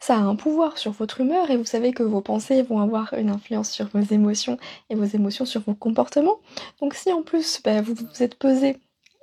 Ça 0.00 0.14
a 0.14 0.20
un 0.20 0.36
pouvoir 0.36 0.78
sur 0.78 0.92
votre 0.92 1.20
humeur 1.20 1.50
et 1.50 1.56
vous 1.56 1.64
savez 1.64 1.92
que 1.92 2.04
vos 2.04 2.20
pensées 2.20 2.62
vont 2.62 2.80
avoir 2.80 3.14
une 3.14 3.30
influence 3.30 3.70
sur 3.70 3.88
vos 3.88 4.00
émotions 4.00 4.58
et 4.90 4.94
vos 4.94 5.04
émotions 5.04 5.44
sur 5.44 5.60
vos 5.62 5.74
comportements. 5.74 6.38
Donc 6.80 6.94
si 6.94 7.12
en 7.12 7.22
plus 7.22 7.60
bah, 7.64 7.82
vous 7.82 7.94
vous 7.94 8.22
êtes 8.22 8.36
pesé 8.36 8.76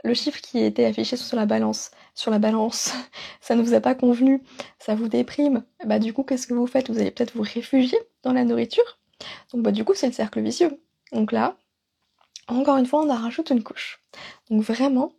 le 0.06 0.14
chiffre 0.14 0.40
qui 0.40 0.60
était 0.60 0.86
affiché 0.86 1.18
sur 1.18 1.36
la 1.36 1.46
balance, 1.46 1.92
sur 2.14 2.32
la 2.32 2.40
balance, 2.40 2.94
ça 3.42 3.56
ne 3.56 3.62
vous 3.64 3.74
a 3.74 3.82
pas 3.82 3.96
convenu, 3.96 4.42
ça 4.80 4.96
vous 4.96 5.08
déprime, 5.08 5.66
bah 5.86 6.00
du 6.00 6.14
coup 6.14 6.24
qu'est-ce 6.24 6.48
que 6.48 6.54
vous 6.54 6.68
faites? 6.68 6.90
Vous 6.90 7.00
allez 7.00 7.12
peut-être 7.12 7.36
vous 7.36 7.44
réfugier 7.44 7.98
dans 8.24 8.34
la 8.34 8.44
nourriture? 8.46 9.00
Donc 9.52 9.64
bah 9.64 9.72
du 9.72 9.84
coup 9.84 9.94
c'est 9.96 10.08
le 10.08 10.14
cercle 10.14 10.42
vicieux. 10.42 10.80
Donc 11.12 11.32
là, 11.32 11.58
encore 12.48 12.78
une 12.78 12.86
fois, 12.86 13.02
on 13.02 13.10
en 13.10 13.16
rajoute 13.16 13.50
une 13.50 13.64
couche. 13.64 14.04
Donc 14.50 14.62
vraiment, 14.62 15.14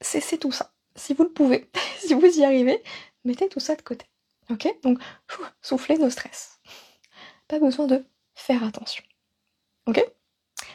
cessez 0.00 0.38
tout 0.38 0.52
ça. 0.52 0.72
Si 0.96 1.14
vous 1.14 1.22
le 1.24 1.32
pouvez, 1.32 1.70
si 1.98 2.14
vous 2.14 2.26
y 2.26 2.44
arrivez, 2.44 2.82
mettez 3.24 3.48
tout 3.48 3.60
ça 3.60 3.76
de 3.76 3.82
côté. 3.82 4.06
Ok? 4.50 4.68
Donc 4.82 4.98
soufflez 5.62 5.98
nos 5.98 6.10
stress. 6.10 6.60
Pas 7.46 7.60
besoin 7.60 7.86
de 7.86 8.04
faire 8.34 8.64
attention. 8.64 9.04
Ok? 9.86 10.04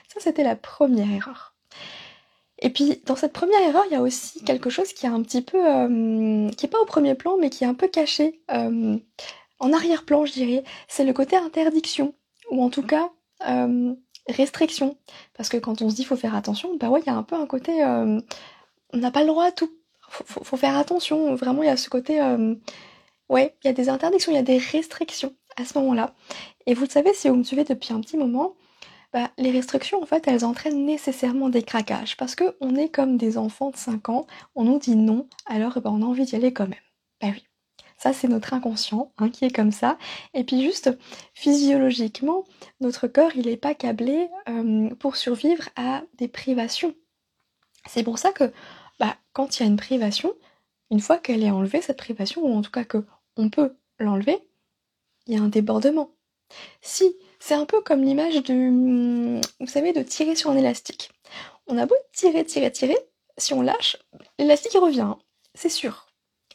Ça 0.07 0.19
c'était 0.21 0.43
la 0.43 0.55
première 0.55 1.11
erreur. 1.11 1.54
Et 2.59 2.69
puis 2.69 3.01
dans 3.05 3.15
cette 3.15 3.33
première 3.33 3.61
erreur, 3.61 3.83
il 3.89 3.93
y 3.93 3.95
a 3.95 4.01
aussi 4.01 4.43
quelque 4.43 4.69
chose 4.69 4.93
qui 4.93 5.05
est 5.05 5.09
un 5.09 5.21
petit 5.21 5.41
peu, 5.41 5.57
euh, 5.57 6.49
qui 6.51 6.65
est 6.65 6.69
pas 6.69 6.79
au 6.79 6.85
premier 6.85 7.15
plan, 7.15 7.37
mais 7.37 7.49
qui 7.49 7.63
est 7.63 7.67
un 7.67 7.73
peu 7.73 7.87
caché 7.87 8.41
euh, 8.51 8.97
en 9.59 9.73
arrière-plan, 9.73 10.25
je 10.25 10.33
dirais. 10.33 10.63
C'est 10.87 11.03
le 11.03 11.13
côté 11.13 11.35
interdiction, 11.35 12.13
ou 12.51 12.63
en 12.63 12.69
tout 12.69 12.83
cas 12.83 13.11
euh, 13.47 13.93
restriction. 14.29 14.97
Parce 15.35 15.49
que 15.49 15.57
quand 15.57 15.81
on 15.81 15.89
se 15.89 15.95
dit 15.95 16.05
faut 16.05 16.15
faire 16.15 16.35
attention, 16.35 16.75
bah 16.77 16.89
ouais, 16.89 17.01
il 17.01 17.07
y 17.07 17.09
a 17.09 17.15
un 17.15 17.23
peu 17.23 17.35
un 17.35 17.45
côté, 17.45 17.83
on 17.83 18.97
n'a 18.97 19.11
pas 19.11 19.21
le 19.21 19.27
droit 19.27 19.45
à 19.45 19.51
tout. 19.51 19.71
Faut, 20.07 20.43
faut, 20.43 20.57
faire 20.57 20.77
attention. 20.77 21.35
Vraiment, 21.35 21.63
il 21.63 21.67
y 21.67 21.69
a 21.69 21.77
ce 21.77 21.89
côté, 21.89 22.21
ouais, 23.29 23.55
il 23.63 23.67
y 23.67 23.69
a 23.69 23.73
des 23.73 23.89
interdictions, 23.89 24.31
il 24.31 24.35
y 24.35 24.39
a 24.39 24.43
des 24.43 24.59
restrictions 24.59 25.33
à 25.57 25.65
ce 25.65 25.77
moment-là. 25.79 26.13
Et 26.65 26.73
vous 26.73 26.85
le 26.85 26.89
savez, 26.89 27.13
si 27.13 27.27
vous 27.27 27.35
me 27.35 27.43
suivez 27.43 27.63
depuis 27.65 27.93
un 27.93 27.99
petit 27.99 28.17
moment, 28.17 28.55
bah, 29.15 29.31
les 29.37 29.49
restrictions, 29.49 30.03
en 30.03 30.05
fait, 30.05 30.27
elles 30.27 30.43
entraînent 30.43 30.85
nécessairement 30.85 31.47
des 31.47 31.63
craquages. 31.63 32.17
Parce 32.17 32.35
qu'on 32.35 32.75
est 32.75 32.89
comme 32.89 33.15
des 33.15 33.37
enfants 33.37 33.69
de 33.69 33.77
5 33.77 34.09
ans, 34.09 34.27
on 34.55 34.65
nous 34.65 34.77
dit 34.77 34.97
non, 34.97 35.29
alors 35.45 35.77
eh 35.77 35.79
ben, 35.79 35.89
on 35.91 36.01
a 36.01 36.05
envie 36.05 36.25
d'y 36.25 36.35
aller 36.35 36.51
quand 36.51 36.67
même. 36.67 36.81
Bah 37.21 37.29
oui. 37.31 37.47
Ça, 37.97 38.11
c'est 38.11 38.27
notre 38.27 38.53
inconscient 38.53 39.13
hein, 39.17 39.29
qui 39.29 39.45
est 39.45 39.55
comme 39.55 39.71
ça. 39.71 39.97
Et 40.33 40.43
puis 40.43 40.61
juste, 40.61 40.89
physiologiquement, 41.33 42.43
notre 42.81 43.07
corps, 43.07 43.31
il 43.37 43.45
n'est 43.45 43.55
pas 43.55 43.73
câblé 43.73 44.27
pour 44.99 45.15
survivre 45.15 45.69
à 45.77 46.03
des 46.15 46.27
privations. 46.27 46.93
C'est 47.87 48.03
pour 48.03 48.19
ça 48.19 48.33
que 48.33 48.51
bah, 48.99 49.15
quand 49.31 49.57
il 49.57 49.63
y 49.63 49.65
a 49.65 49.69
une 49.69 49.77
privation, 49.77 50.33
une 50.91 50.99
fois 50.99 51.19
qu'elle 51.19 51.41
est 51.41 51.51
enlevée, 51.51 51.81
cette 51.81 51.99
privation, 51.99 52.43
ou 52.43 52.53
en 52.53 52.61
tout 52.61 52.71
cas 52.71 52.83
qu'on 52.83 53.49
peut 53.49 53.77
l'enlever, 53.97 54.45
il 55.25 55.35
y 55.35 55.37
a 55.37 55.41
un 55.41 55.47
débordement. 55.47 56.11
Si 56.81 57.15
c'est 57.45 57.53
un 57.53 57.67
peu 57.67 57.79
comme 57.81 58.01
l'image 58.01 58.41
du, 58.41 59.39
vous 59.59 59.67
savez, 59.67 59.93
de 59.93 60.01
tirer 60.01 60.35
sur 60.35 60.49
un 60.49 60.57
élastique. 60.57 61.11
On 61.67 61.77
a 61.77 61.85
beau 61.85 61.93
tirer, 62.11 62.43
tirer, 62.43 62.71
tirer, 62.71 62.97
si 63.37 63.53
on 63.53 63.61
lâche, 63.61 63.97
l'élastique 64.39 64.73
revient, 64.73 65.01
hein. 65.01 65.19
c'est 65.53 65.69
sûr. 65.69 66.07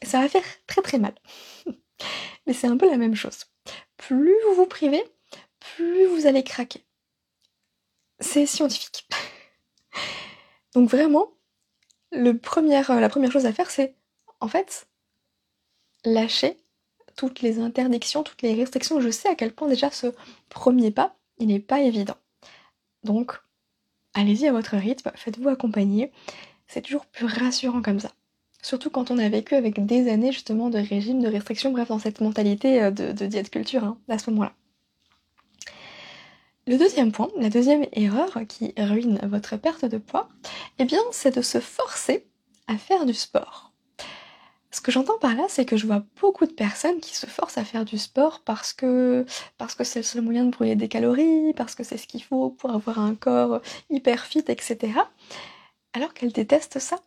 Ça 0.03 0.19
va 0.19 0.27
faire 0.27 0.43
très 0.67 0.81
très 0.81 0.99
mal. 0.99 1.13
Mais 2.45 2.51
c'est 2.51 2.67
un 2.67 2.75
peu 2.75 2.89
la 2.89 2.97
même 2.97 3.15
chose. 3.15 3.45
Plus 3.95 4.35
vous 4.49 4.55
vous 4.55 4.65
privez, 4.65 5.01
plus 5.61 6.07
vous 6.07 6.25
allez 6.27 6.43
craquer. 6.43 6.83
C'est 8.19 8.45
scientifique. 8.45 9.07
Donc 10.73 10.89
vraiment, 10.89 11.31
le 12.11 12.33
premier, 12.37 12.81
la 12.81 13.09
première 13.09 13.31
chose 13.31 13.45
à 13.45 13.53
faire, 13.53 13.71
c'est 13.71 13.95
en 14.41 14.49
fait 14.49 14.89
lâcher 16.03 16.57
toutes 17.21 17.43
les 17.43 17.59
interdictions, 17.59 18.23
toutes 18.23 18.41
les 18.41 18.55
restrictions. 18.55 18.99
Je 18.99 19.11
sais 19.11 19.29
à 19.29 19.35
quel 19.35 19.53
point 19.53 19.67
déjà 19.67 19.91
ce 19.91 20.07
premier 20.49 20.89
pas, 20.89 21.15
il 21.37 21.49
n'est 21.49 21.59
pas 21.59 21.79
évident. 21.79 22.15
Donc, 23.03 23.33
allez-y 24.15 24.47
à 24.47 24.51
votre 24.51 24.75
rythme, 24.75 25.11
faites-vous 25.13 25.49
accompagner. 25.49 26.11
C'est 26.65 26.81
toujours 26.81 27.05
plus 27.05 27.27
rassurant 27.27 27.83
comme 27.83 27.99
ça. 27.99 28.09
Surtout 28.63 28.89
quand 28.89 29.11
on 29.11 29.19
a 29.19 29.29
vécu 29.29 29.53
avec 29.53 29.85
des 29.85 30.09
années 30.09 30.31
justement 30.31 30.71
de 30.71 30.79
régime, 30.79 31.21
de 31.21 31.27
restriction, 31.27 31.71
bref, 31.71 31.89
dans 31.89 31.99
cette 31.99 32.21
mentalité 32.21 32.81
euh, 32.81 32.89
de, 32.89 33.27
diète 33.27 33.51
culture 33.51 33.83
hein, 33.83 33.99
à 34.09 34.17
ce 34.17 34.31
moment-là. 34.31 34.53
Le 36.65 36.79
deuxième 36.79 37.11
point, 37.11 37.29
la 37.37 37.51
deuxième 37.51 37.85
erreur 37.93 38.31
qui 38.47 38.73
ruine 38.79 39.19
votre 39.23 39.57
perte 39.57 39.85
de 39.85 39.99
poids, 39.99 40.27
eh 40.79 40.85
bien, 40.85 41.01
c'est 41.11 41.35
de 41.35 41.43
se 41.43 41.59
forcer 41.59 42.25
à 42.65 42.79
faire 42.79 43.05
du 43.05 43.13
sport. 43.13 43.70
Ce 44.73 44.79
que 44.79 44.91
j'entends 44.91 45.17
par 45.19 45.35
là, 45.35 45.43
c'est 45.49 45.65
que 45.65 45.75
je 45.75 45.85
vois 45.85 46.03
beaucoup 46.21 46.45
de 46.45 46.53
personnes 46.53 47.01
qui 47.01 47.15
se 47.15 47.25
forcent 47.25 47.57
à 47.57 47.65
faire 47.65 47.83
du 47.83 47.97
sport 47.97 48.41
parce 48.45 48.71
que 48.71 49.25
parce 49.57 49.75
que 49.75 49.83
c'est 49.83 49.99
le 49.99 50.03
seul 50.03 50.21
moyen 50.21 50.45
de 50.45 50.51
brûler 50.51 50.75
des 50.75 50.87
calories, 50.87 51.53
parce 51.55 51.75
que 51.75 51.83
c'est 51.83 51.97
ce 51.97 52.07
qu'il 52.07 52.23
faut 52.23 52.49
pour 52.51 52.71
avoir 52.71 52.99
un 52.99 53.13
corps 53.15 53.61
hyper 53.89 54.25
fit, 54.25 54.43
etc. 54.47 54.93
Alors 55.93 56.13
qu'elles 56.13 56.31
détestent 56.31 56.79
ça. 56.79 56.99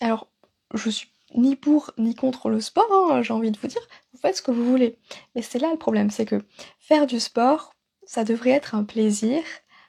Alors, 0.00 0.28
je 0.72 0.88
suis 0.88 1.08
ni 1.34 1.56
pour 1.56 1.90
ni 1.98 2.14
contre 2.14 2.48
le 2.48 2.60
sport, 2.60 2.86
hein, 3.10 3.22
j'ai 3.22 3.32
envie 3.32 3.50
de 3.50 3.58
vous 3.58 3.68
dire, 3.68 3.82
vous 4.12 4.20
faites 4.20 4.36
ce 4.36 4.42
que 4.42 4.52
vous 4.52 4.64
voulez. 4.64 4.96
Mais 5.34 5.42
c'est 5.42 5.58
là 5.58 5.70
le 5.72 5.78
problème, 5.78 6.10
c'est 6.10 6.26
que 6.26 6.42
faire 6.78 7.06
du 7.06 7.20
sport, 7.20 7.72
ça 8.04 8.24
devrait 8.24 8.50
être 8.50 8.74
un 8.74 8.84
plaisir, 8.84 9.42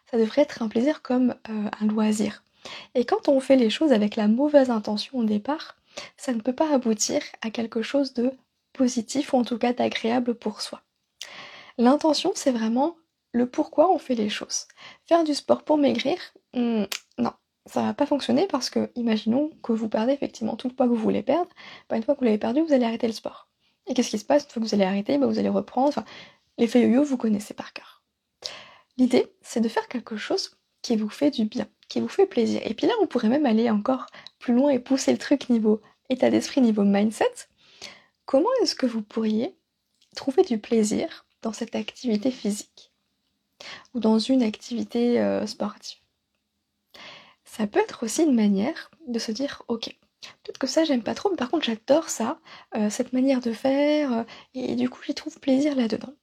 ça 0.10 0.18
devrait 0.18 0.42
être 0.42 0.64
un 0.64 0.68
plaisir 0.68 1.02
comme 1.02 1.36
euh, 1.50 1.70
un 1.80 1.86
loisir. 1.86 2.44
Et 2.96 3.06
quand 3.06 3.30
on 3.30 3.40
fait 3.40 3.56
les 3.56 3.70
choses 3.70 3.94
avec 3.94 4.16
la 4.16 4.28
mauvaise 4.28 4.70
intention 4.70 5.20
au 5.20 5.24
départ, 5.24 5.79
ça 6.18 6.34
ne 6.34 6.42
peut 6.42 6.54
pas 6.54 6.74
aboutir 6.74 7.22
à 7.42 7.50
quelque 7.50 7.82
chose 7.82 8.14
de 8.14 8.32
positif 8.74 9.34
ou 9.34 9.38
en 9.38 9.44
tout 9.44 9.58
cas 9.58 9.74
d'agréable 9.74 10.36
pour 10.36 10.62
soi. 10.62 10.82
L'intention, 11.78 12.32
c'est 12.36 12.52
vraiment 12.52 12.98
le 13.32 13.48
pourquoi 13.48 13.94
on 13.94 14.00
fait 14.00 14.16
les 14.16 14.30
choses. 14.30 14.68
Faire 15.06 15.24
du 15.24 15.34
sport 15.34 15.64
pour 15.64 15.78
maigrir, 15.78 16.18
hmm, 16.54 16.84
non, 17.18 17.32
ça 17.66 17.84
va 17.84 17.94
pas 17.94 18.06
fonctionner 18.06 18.48
parce 18.48 18.70
que, 18.70 18.92
imaginons 18.96 19.52
que 19.64 19.72
vous 19.72 19.90
perdez 19.90 20.14
effectivement 20.14 20.56
tout 20.56 20.68
le 20.68 20.74
poids 20.74 20.88
que 20.88 20.92
vous 20.92 20.98
voulez 20.98 21.24
perdre, 21.24 21.50
bah, 21.90 21.98
une 21.98 22.04
fois 22.04 22.16
que 22.16 22.20
vous 22.20 22.26
l'avez 22.26 22.38
perdu, 22.38 22.62
vous 22.62 22.74
allez 22.74 22.86
arrêter 22.86 23.08
le 23.08 23.14
sport. 23.14 23.48
Et 23.88 23.94
qu'est-ce 23.94 24.10
qui 24.10 24.20
se 24.20 24.26
passe? 24.26 24.44
Une 24.44 24.50
fois 24.50 24.62
que 24.62 24.68
vous 24.68 24.76
allez 24.76 24.84
arrêter 24.84 25.18
bah, 25.18 25.28
Vous 25.28 25.40
allez 25.40 25.50
reprendre, 25.50 25.90
enfin, 25.90 26.06
l'effet 26.58 26.82
yo-yo, 26.82 27.04
vous 27.04 27.18
connaissez 27.18 27.54
par 27.54 27.74
cœur. 27.74 28.04
L'idée, 28.98 29.28
c'est 29.42 29.62
de 29.62 29.70
faire 29.70 29.88
quelque 29.88 30.18
chose 30.18 30.58
qui 30.82 30.96
vous 30.96 31.10
fait 31.10 31.32
du 31.32 31.46
bien, 31.46 31.68
qui 31.88 32.02
vous 32.02 32.08
fait 32.08 32.26
plaisir. 32.26 32.62
Et 32.66 32.74
puis 32.74 32.88
là, 32.88 32.94
on 33.02 33.08
pourrait 33.08 33.30
même 33.30 33.46
aller 33.46 33.70
encore 33.70 34.08
plus 34.40 34.54
loin 34.54 34.70
et 34.70 34.80
pousser 34.80 35.12
le 35.12 35.18
truc 35.18 35.50
niveau 35.50 35.82
état 36.10 36.30
d'esprit, 36.30 36.62
niveau 36.62 36.84
mindset. 36.84 37.48
Comment 38.26 38.50
est-ce 38.62 38.76
que 38.76 38.86
vous 38.86 39.02
pourriez 39.02 39.56
trouver 40.16 40.44
du 40.44 40.60
plaisir 40.60 41.26
dans 41.42 41.54
cette 41.54 41.76
activité 41.76 42.30
physique 42.32 42.92
ou 43.94 44.00
dans 44.00 44.20
une 44.20 44.44
activité 44.44 45.20
euh, 45.20 45.48
sportive? 45.48 45.98
Ça 47.44 47.66
peut 47.66 47.80
être 47.80 48.04
aussi 48.04 48.24
une 48.24 48.36
manière 48.36 48.92
de 49.08 49.18
se 49.18 49.32
dire, 49.32 49.64
ok, 49.68 49.96
peut-être 50.44 50.60
que 50.60 50.68
ça 50.68 50.84
j'aime 50.84 51.02
pas 51.02 51.16
trop, 51.16 51.32
mais 51.32 51.38
par 51.38 51.50
contre 51.50 51.66
j'adore 51.66 52.10
ça, 52.10 52.40
euh, 52.76 52.92
cette 52.92 53.14
manière 53.14 53.40
de 53.40 53.52
faire, 53.52 54.14
euh, 54.14 54.24
et 54.54 54.76
du 54.76 54.90
coup 54.90 55.02
j'y 55.04 55.16
trouve 55.16 55.40
plaisir 55.40 55.76
là-dedans. 55.76 56.14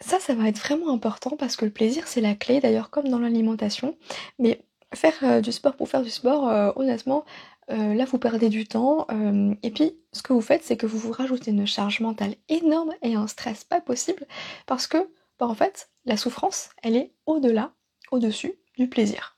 Ça, 0.00 0.20
ça 0.20 0.34
va 0.34 0.48
être 0.48 0.58
vraiment 0.58 0.92
important 0.92 1.38
parce 1.38 1.56
que 1.56 1.64
le 1.64 1.70
plaisir, 1.70 2.06
c'est 2.06 2.20
la 2.20 2.34
clé, 2.34 2.60
d'ailleurs 2.60 2.90
comme 2.90 3.08
dans 3.08 3.18
l'alimentation. 3.18 3.96
Mais 4.38 4.62
faire 4.92 5.40
du 5.40 5.52
sport 5.52 5.74
pour 5.74 5.88
faire 5.88 6.02
du 6.02 6.10
sport, 6.10 6.76
honnêtement, 6.76 7.24
euh, 7.70 7.94
là, 7.94 8.04
vous 8.04 8.18
perdez 8.18 8.48
du 8.48 8.66
temps. 8.66 9.06
et 9.62 9.70
puis, 9.70 9.96
ce 10.12 10.22
que 10.22 10.32
vous 10.32 10.40
faites, 10.40 10.64
c'est 10.64 10.76
que 10.76 10.86
vous 10.86 10.98
vous 10.98 11.12
rajoutez 11.12 11.50
une 11.50 11.66
charge 11.66 12.00
mentale 12.00 12.36
énorme 12.48 12.94
et 13.02 13.14
un 13.14 13.26
stress 13.26 13.64
pas 13.64 13.80
possible 13.80 14.26
parce 14.66 14.86
que, 14.86 14.98
bah, 15.38 15.46
en 15.46 15.54
fait, 15.54 15.90
la 16.04 16.16
souffrance, 16.16 16.70
elle 16.82 16.96
est 16.96 17.12
au-delà, 17.26 17.72
au-dessus 18.10 18.54
du 18.76 18.88
plaisir. 18.88 19.36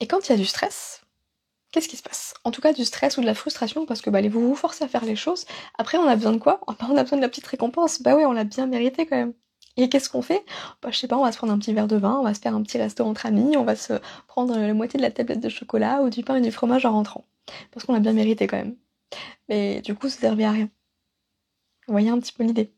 Et 0.00 0.06
quand 0.06 0.28
il 0.28 0.32
y 0.32 0.34
a 0.34 0.38
du 0.38 0.46
stress, 0.46 1.02
qu'est-ce 1.72 1.88
qui 1.88 1.96
se 1.96 2.02
passe? 2.02 2.34
En 2.44 2.50
tout 2.50 2.60
cas, 2.60 2.72
du 2.72 2.84
stress 2.84 3.18
ou 3.18 3.20
de 3.20 3.26
la 3.26 3.34
frustration, 3.34 3.86
parce 3.86 4.00
que 4.00 4.10
bah, 4.10 4.22
vous 4.22 4.48
vous 4.48 4.54
forcez 4.54 4.84
à 4.84 4.88
faire 4.88 5.04
les 5.04 5.16
choses. 5.16 5.44
Après, 5.78 5.98
on 5.98 6.06
a 6.06 6.16
besoin 6.16 6.32
de 6.32 6.38
quoi? 6.38 6.60
On 6.68 6.96
a 6.96 7.02
besoin 7.02 7.18
de 7.18 7.22
la 7.22 7.28
petite 7.28 7.46
récompense. 7.46 8.02
Bah 8.02 8.16
oui, 8.16 8.24
on 8.24 8.32
l'a 8.32 8.44
bien 8.44 8.66
mérité 8.66 9.06
quand 9.06 9.16
même. 9.16 9.34
Et 9.82 9.88
qu'est-ce 9.88 10.10
qu'on 10.10 10.20
fait? 10.20 10.44
Bah 10.82 10.90
je 10.90 10.98
sais 10.98 11.08
pas, 11.08 11.16
on 11.16 11.24
va 11.24 11.32
se 11.32 11.38
prendre 11.38 11.52
un 11.54 11.58
petit 11.58 11.72
verre 11.72 11.88
de 11.88 11.96
vin, 11.96 12.18
on 12.18 12.22
va 12.22 12.34
se 12.34 12.40
faire 12.40 12.54
un 12.54 12.62
petit 12.62 12.76
resto 12.76 13.02
entre 13.04 13.24
amis, 13.24 13.56
on 13.56 13.64
va 13.64 13.76
se 13.76 13.94
prendre 14.28 14.54
la 14.54 14.74
moitié 14.74 14.98
de 14.98 15.02
la 15.02 15.10
tablette 15.10 15.40
de 15.40 15.48
chocolat 15.48 16.02
ou 16.02 16.10
du 16.10 16.22
pain 16.22 16.36
et 16.36 16.40
du 16.42 16.52
fromage 16.52 16.84
en 16.84 16.92
rentrant. 16.92 17.26
Parce 17.70 17.86
qu'on 17.86 17.94
l'a 17.94 18.00
bien 18.00 18.12
mérité 18.12 18.46
quand 18.46 18.58
même. 18.58 18.76
Mais 19.48 19.80
du 19.80 19.94
coup, 19.94 20.08
ça 20.10 20.20
servait 20.20 20.44
à 20.44 20.50
rien. 20.50 20.68
Vous 21.86 21.92
voyez 21.92 22.10
un 22.10 22.20
petit 22.20 22.32
peu 22.32 22.44
l'idée? 22.44 22.72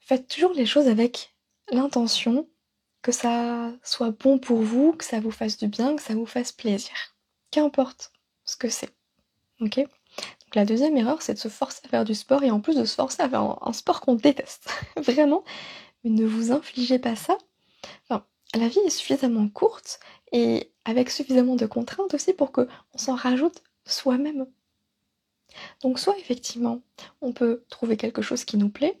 Faites 0.00 0.28
toujours 0.28 0.52
les 0.52 0.66
choses 0.66 0.88
avec 0.88 1.34
l'intention 1.70 2.48
que 3.00 3.12
ça 3.12 3.72
soit 3.82 4.10
bon 4.10 4.38
pour 4.38 4.62
vous, 4.62 4.92
que 4.92 5.04
ça 5.04 5.20
vous 5.20 5.30
fasse 5.30 5.58
du 5.58 5.68
bien, 5.68 5.94
que 5.96 6.02
ça 6.02 6.14
vous 6.14 6.26
fasse 6.26 6.52
plaisir. 6.52 6.94
Qu'importe 7.50 8.12
ce 8.44 8.56
que 8.56 8.68
c'est. 8.68 8.90
Ok? 9.60 9.80
La 10.54 10.64
deuxième 10.64 10.96
erreur, 10.96 11.22
c'est 11.22 11.34
de 11.34 11.38
se 11.38 11.48
forcer 11.48 11.80
à 11.84 11.88
faire 11.88 12.04
du 12.04 12.14
sport 12.14 12.42
et 12.42 12.50
en 12.50 12.60
plus 12.60 12.76
de 12.76 12.84
se 12.84 12.94
forcer 12.94 13.22
à 13.22 13.28
faire 13.28 13.58
un, 13.60 13.72
sport 13.72 14.00
qu'on 14.00 14.14
déteste. 14.14 14.70
Vraiment. 14.96 15.44
Mais 16.02 16.10
ne 16.10 16.24
vous 16.26 16.52
infligez 16.52 16.98
pas 16.98 17.16
ça. 17.16 17.38
La 18.54 18.68
vie 18.68 18.78
est 18.86 18.90
suffisamment 18.90 19.48
courte 19.48 19.98
et 20.30 20.70
avec 20.84 21.10
suffisamment 21.10 21.56
de 21.56 21.66
contraintes 21.66 22.14
aussi 22.14 22.32
pour 22.32 22.52
qu'on 22.52 22.68
s'en 22.94 23.16
rajoute 23.16 23.62
soi-même. 23.84 24.46
Donc 25.82 25.98
soit 25.98 26.16
effectivement, 26.18 26.80
on 27.20 27.32
peut 27.32 27.64
trouver 27.68 27.96
quelque 27.96 28.22
chose 28.22 28.44
qui 28.44 28.56
nous 28.56 28.68
plaît, 28.68 29.00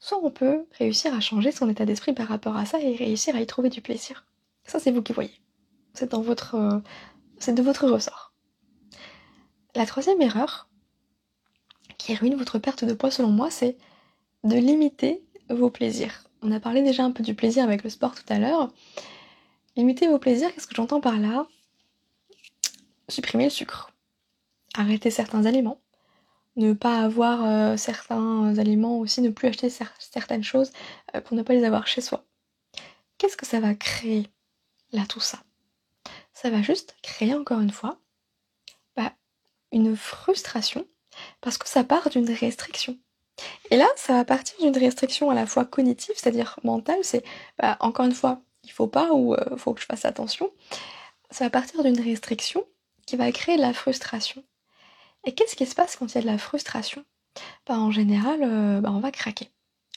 soit 0.00 0.18
on 0.22 0.30
peut 0.30 0.64
réussir 0.78 1.14
à 1.14 1.20
changer 1.20 1.52
son 1.52 1.68
état 1.68 1.84
d'esprit 1.84 2.14
par 2.14 2.28
rapport 2.28 2.56
à 2.56 2.64
ça 2.64 2.80
et 2.80 2.96
réussir 2.96 3.36
à 3.36 3.40
y 3.40 3.46
trouver 3.46 3.68
du 3.68 3.82
plaisir. 3.82 4.24
Ça, 4.64 4.78
c'est 4.78 4.92
vous 4.92 5.02
qui 5.02 5.12
voyez. 5.12 5.42
C'est 5.92 6.12
dans 6.12 6.22
votre, 6.22 6.54
euh, 6.54 6.78
c'est 7.38 7.54
de 7.54 7.62
votre 7.62 7.86
ressort. 7.86 8.32
La 9.74 9.84
troisième 9.84 10.22
erreur 10.22 10.70
ruine 12.14 12.36
votre 12.36 12.58
perte 12.58 12.84
de 12.84 12.94
poids, 12.94 13.10
selon 13.10 13.30
moi, 13.30 13.50
c'est 13.50 13.76
de 14.44 14.56
limiter 14.56 15.24
vos 15.50 15.70
plaisirs. 15.70 16.24
On 16.42 16.52
a 16.52 16.60
parlé 16.60 16.82
déjà 16.82 17.04
un 17.04 17.10
peu 17.10 17.22
du 17.22 17.34
plaisir 17.34 17.64
avec 17.64 17.82
le 17.82 17.90
sport 17.90 18.14
tout 18.14 18.30
à 18.32 18.38
l'heure. 18.38 18.72
Limiter 19.76 20.08
vos 20.08 20.18
plaisirs, 20.18 20.54
qu'est-ce 20.54 20.66
que 20.66 20.74
j'entends 20.74 21.00
par 21.00 21.18
là? 21.18 21.46
Supprimer 23.08 23.44
le 23.44 23.50
sucre. 23.50 23.90
Arrêter 24.74 25.10
certains 25.10 25.46
aliments 25.46 25.80
ne 26.56 26.72
pas 26.72 27.00
avoir 27.00 27.44
euh, 27.44 27.76
certains 27.76 28.58
aliments 28.58 28.98
aussi, 28.98 29.20
ne 29.20 29.30
plus 29.30 29.48
acheter 29.48 29.70
certaines 29.98 30.44
choses 30.44 30.72
euh, 31.14 31.20
pour 31.20 31.36
ne 31.36 31.42
pas 31.42 31.54
les 31.54 31.64
avoir 31.64 31.86
chez 31.86 32.00
soi. 32.00 32.24
Qu'est-ce 33.18 33.36
que 33.36 33.46
ça 33.46 33.60
va 33.60 33.74
créer 33.74 34.26
là 34.92 35.04
tout 35.06 35.20
ça? 35.20 35.38
Ça 36.32 36.50
va 36.50 36.62
juste 36.62 36.96
créer 37.02 37.34
encore 37.34 37.60
une 37.60 37.70
fois 37.70 37.98
bah, 38.96 39.12
une 39.72 39.96
frustration 39.96 40.86
parce 41.40 41.58
que 41.58 41.68
ça 41.68 41.84
part 41.84 42.10
d'une 42.10 42.30
restriction. 42.30 42.98
Et 43.70 43.76
là, 43.76 43.86
ça 43.96 44.14
va 44.14 44.24
partir 44.24 44.58
d'une 44.60 44.76
restriction 44.76 45.30
à 45.30 45.34
la 45.34 45.46
fois 45.46 45.64
cognitive, 45.64 46.14
c'est-à-dire 46.16 46.58
mentale, 46.64 46.98
c'est 47.02 47.24
bah, 47.58 47.76
encore 47.80 48.06
une 48.06 48.14
fois, 48.14 48.40
il 48.64 48.72
faut 48.72 48.86
pas 48.86 49.12
ou 49.12 49.34
euh, 49.34 49.56
faut 49.56 49.74
que 49.74 49.80
je 49.80 49.86
fasse 49.86 50.04
attention. 50.04 50.50
Ça 51.30 51.44
va 51.44 51.50
partir 51.50 51.82
d'une 51.82 52.00
restriction 52.00 52.64
qui 53.06 53.16
va 53.16 53.30
créer 53.32 53.56
de 53.56 53.62
la 53.62 53.72
frustration. 53.72 54.42
Et 55.24 55.34
qu'est-ce 55.34 55.56
qui 55.56 55.66
se 55.66 55.74
passe 55.74 55.96
quand 55.96 56.06
il 56.06 56.14
y 56.14 56.18
a 56.18 56.22
de 56.22 56.26
la 56.26 56.38
frustration? 56.38 57.04
Bah, 57.66 57.78
En 57.78 57.90
général, 57.90 58.40
euh, 58.42 58.80
bah, 58.80 58.90
on 58.92 59.00
va 59.00 59.10
craquer. 59.10 59.50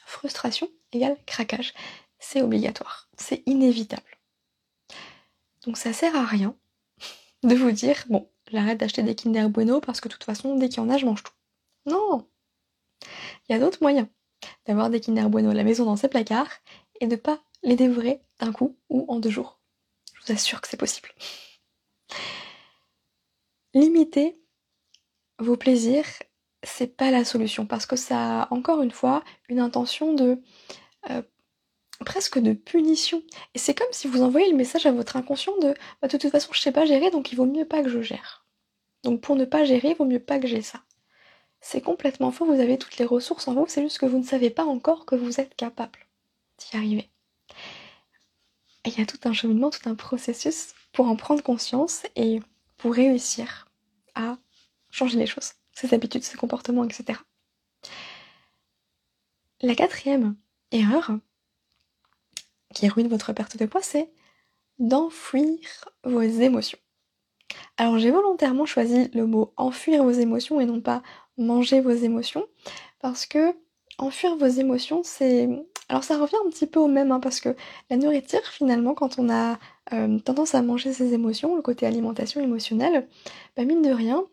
Frustration 0.05 0.67
égale 0.91 1.17
craquage. 1.25 1.73
C'est 2.19 2.41
obligatoire. 2.41 3.07
C'est 3.17 3.43
inévitable. 3.45 4.19
Donc 5.65 5.77
ça 5.77 5.93
sert 5.93 6.15
à 6.15 6.25
rien 6.25 6.55
de 7.43 7.55
vous 7.55 7.71
dire, 7.71 8.05
bon, 8.09 8.29
j'arrête 8.51 8.79
d'acheter 8.79 9.03
des 9.03 9.15
Kinder 9.15 9.49
Bueno 9.49 9.79
parce 9.81 10.01
que 10.01 10.07
de 10.07 10.13
toute 10.13 10.23
façon, 10.23 10.55
dès 10.55 10.69
qu'il 10.69 10.77
y 10.77 10.85
en 10.85 10.89
a, 10.89 10.97
je 10.97 11.05
mange 11.05 11.23
tout. 11.23 11.33
Non 11.85 12.27
Il 13.47 13.53
y 13.53 13.55
a 13.55 13.59
d'autres 13.59 13.79
moyens 13.81 14.07
d'avoir 14.65 14.89
des 14.89 14.99
Kinder 14.99 15.29
Bueno 15.29 15.49
à 15.49 15.53
la 15.53 15.63
maison 15.63 15.85
dans 15.85 15.95
ses 15.95 16.07
placards 16.07 16.51
et 17.01 17.07
de 17.07 17.15
pas 17.15 17.39
les 17.63 17.75
dévorer 17.75 18.21
d'un 18.39 18.51
coup 18.51 18.77
ou 18.89 19.05
en 19.07 19.19
deux 19.19 19.29
jours. 19.29 19.59
Je 20.13 20.25
vous 20.25 20.33
assure 20.33 20.61
que 20.61 20.67
c'est 20.67 20.77
possible. 20.77 21.09
Limiter 23.73 24.39
vos 25.39 25.57
plaisirs, 25.57 26.05
c'est 26.63 26.95
pas 26.97 27.11
la 27.11 27.23
solution 27.23 27.65
parce 27.65 27.85
que 27.85 27.95
ça 27.95 28.43
a 28.43 28.53
encore 28.53 28.81
une 28.81 28.91
fois 28.91 29.23
une 29.47 29.59
intention 29.59 30.13
de 30.13 30.41
euh, 31.09 31.21
presque 32.05 32.39
de 32.39 32.53
punition. 32.53 33.23
Et 33.53 33.59
c'est 33.59 33.73
comme 33.77 33.91
si 33.91 34.07
vous 34.07 34.21
envoyez 34.21 34.49
le 34.49 34.57
message 34.57 34.85
à 34.85 34.91
votre 34.91 35.15
inconscient 35.17 35.57
de 35.59 35.73
bah, 36.01 36.07
de 36.07 36.17
toute 36.17 36.31
façon 36.31 36.53
je 36.53 36.61
sais 36.61 36.71
pas 36.71 36.85
gérer 36.85 37.11
donc 37.11 37.31
il 37.31 37.35
vaut 37.35 37.45
mieux 37.45 37.65
pas 37.65 37.83
que 37.83 37.89
je 37.89 38.01
gère. 38.01 38.45
Donc 39.03 39.21
pour 39.21 39.35
ne 39.35 39.45
pas 39.45 39.63
gérer, 39.63 39.89
il 39.91 39.95
vaut 39.95 40.05
mieux 40.05 40.19
pas 40.19 40.39
que 40.39 40.47
j'ai 40.47 40.61
ça. 40.61 40.83
C'est 41.61 41.81
complètement 41.81 42.31
faux, 42.31 42.45
vous 42.45 42.59
avez 42.59 42.77
toutes 42.77 42.97
les 42.97 43.05
ressources 43.05 43.47
en 43.47 43.53
vous, 43.53 43.65
c'est 43.67 43.81
juste 43.81 43.99
que 43.99 44.05
vous 44.05 44.17
ne 44.17 44.23
savez 44.23 44.49
pas 44.49 44.65
encore 44.65 45.05
que 45.05 45.15
vous 45.15 45.39
êtes 45.39 45.55
capable 45.55 45.99
d'y 46.57 46.77
arriver. 46.77 47.09
Et 48.85 48.89
il 48.89 48.97
y 48.97 49.01
a 49.01 49.05
tout 49.05 49.19
un 49.25 49.33
cheminement, 49.33 49.69
tout 49.69 49.89
un 49.89 49.95
processus 49.95 50.73
pour 50.93 51.07
en 51.07 51.15
prendre 51.15 51.43
conscience 51.43 52.03
et 52.15 52.39
pour 52.77 52.93
réussir 52.93 53.67
à 54.15 54.37
changer 54.89 55.17
les 55.17 55.27
choses, 55.27 55.53
ses 55.73 55.93
habitudes, 55.93 56.23
ses 56.23 56.37
comportements, 56.37 56.85
etc. 56.85 57.19
La 59.61 59.75
quatrième 59.75 60.35
erreur 60.71 61.11
qui 62.79 62.87
ruine 62.87 63.07
votre 63.07 63.33
perte 63.33 63.57
de 63.57 63.65
poids, 63.65 63.81
c'est 63.81 64.09
d'enfuir 64.79 65.59
vos 66.03 66.21
émotions. 66.21 66.79
Alors 67.77 67.99
j'ai 67.99 68.11
volontairement 68.11 68.65
choisi 68.65 69.09
le 69.13 69.25
mot 69.25 69.53
enfuir 69.57 70.03
vos 70.03 70.11
émotions 70.11 70.61
et 70.61 70.65
non 70.65 70.79
pas 70.79 71.01
manger 71.37 71.81
vos 71.81 71.91
émotions 71.91 72.45
parce 73.01 73.25
que 73.25 73.55
enfuir 73.97 74.35
vos 74.35 74.45
émotions 74.45 75.01
c'est 75.03 75.49
alors 75.89 76.03
ça 76.03 76.17
revient 76.17 76.37
un 76.45 76.49
petit 76.49 76.67
peu 76.67 76.79
au 76.79 76.87
même 76.87 77.11
hein, 77.11 77.19
parce 77.19 77.39
que 77.39 77.55
la 77.89 77.97
nourriture 77.97 78.45
finalement 78.45 78.93
quand 78.93 79.17
on 79.17 79.29
a 79.29 79.57
euh, 79.91 80.19
tendance 80.19 80.53
à 80.53 80.61
manger 80.61 80.93
ses 80.93 81.13
émotions, 81.13 81.55
le 81.55 81.61
côté 81.61 81.85
alimentation 81.85 82.39
émotionnelle, 82.41 83.07
bah 83.57 83.65
mine 83.65 83.81
de 83.81 83.91
rien, 83.91 84.23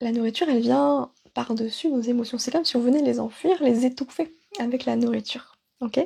la 0.00 0.12
nourriture, 0.12 0.48
elle 0.48 0.60
vient 0.60 1.10
par-dessus 1.32 1.88
nos 1.88 2.00
émotions. 2.00 2.38
C'est 2.38 2.50
comme 2.50 2.64
si 2.64 2.76
on 2.76 2.80
venait 2.80 3.02
les 3.02 3.20
enfuir, 3.20 3.62
les 3.62 3.86
étouffer 3.86 4.34
avec 4.58 4.84
la 4.84 4.96
nourriture. 4.96 5.56
Ok? 5.80 5.98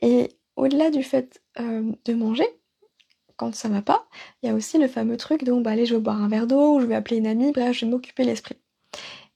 Et 0.00 0.30
au-delà 0.56 0.90
du 0.90 1.02
fait 1.02 1.42
euh, 1.58 1.92
de 2.04 2.14
manger, 2.14 2.46
quand 3.36 3.54
ça 3.54 3.68
va 3.68 3.82
pas, 3.82 4.06
il 4.42 4.48
y 4.48 4.52
a 4.52 4.54
aussi 4.54 4.78
le 4.78 4.88
fameux 4.88 5.16
truc 5.16 5.44
de 5.44 5.52
bah 5.52 5.72
allez, 5.72 5.86
je 5.86 5.94
vais 5.94 6.00
boire 6.00 6.22
un 6.22 6.28
verre 6.28 6.46
d'eau, 6.46 6.80
je 6.80 6.86
vais 6.86 6.94
appeler 6.94 7.16
une 7.16 7.26
amie, 7.26 7.52
bref, 7.52 7.76
je 7.76 7.84
vais 7.84 7.90
m'occuper 7.90 8.24
l'esprit. 8.24 8.56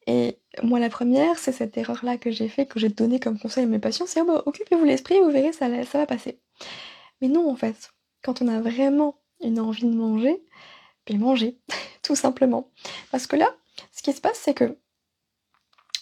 Et 0.07 0.39
moi, 0.63 0.79
la 0.79 0.89
première, 0.89 1.39
c'est 1.39 1.53
cette 1.53 1.77
erreur-là 1.77 2.17
que 2.17 2.31
j'ai 2.31 2.49
fait, 2.49 2.67
que 2.67 2.79
j'ai 2.79 2.89
donné 2.89 3.19
comme 3.19 3.39
conseil 3.39 3.65
à 3.65 3.67
mes 3.67 3.81
patients, 3.81 4.07
c'est 4.07 4.21
oh, 4.21 4.25
bah, 4.25 4.43
occupez-vous 4.47 4.85
l'esprit, 4.85 5.19
vous 5.21 5.31
verrez, 5.31 5.53
ça, 5.53 5.67
ça 5.85 5.99
va 5.99 6.07
passer. 6.07 6.39
Mais 7.21 7.29
non, 7.29 7.51
en 7.51 7.57
fait, 7.57 7.91
quand 8.23 8.43
on 8.43 8.49
a 8.49 8.61
vraiment 8.61 9.19
une 9.41 9.59
envie 9.59 9.85
de 9.85 9.95
manger, 9.95 10.43
puis 11.05 11.19
manger, 11.19 11.59
tout 12.03 12.17
simplement. 12.17 12.71
Parce 13.11 13.27
que 13.27 13.37
là, 13.37 13.57
ce 13.93 14.03
qui 14.03 14.13
se 14.13 14.21
passe, 14.21 14.39
c'est 14.39 14.55
que 14.55 14.79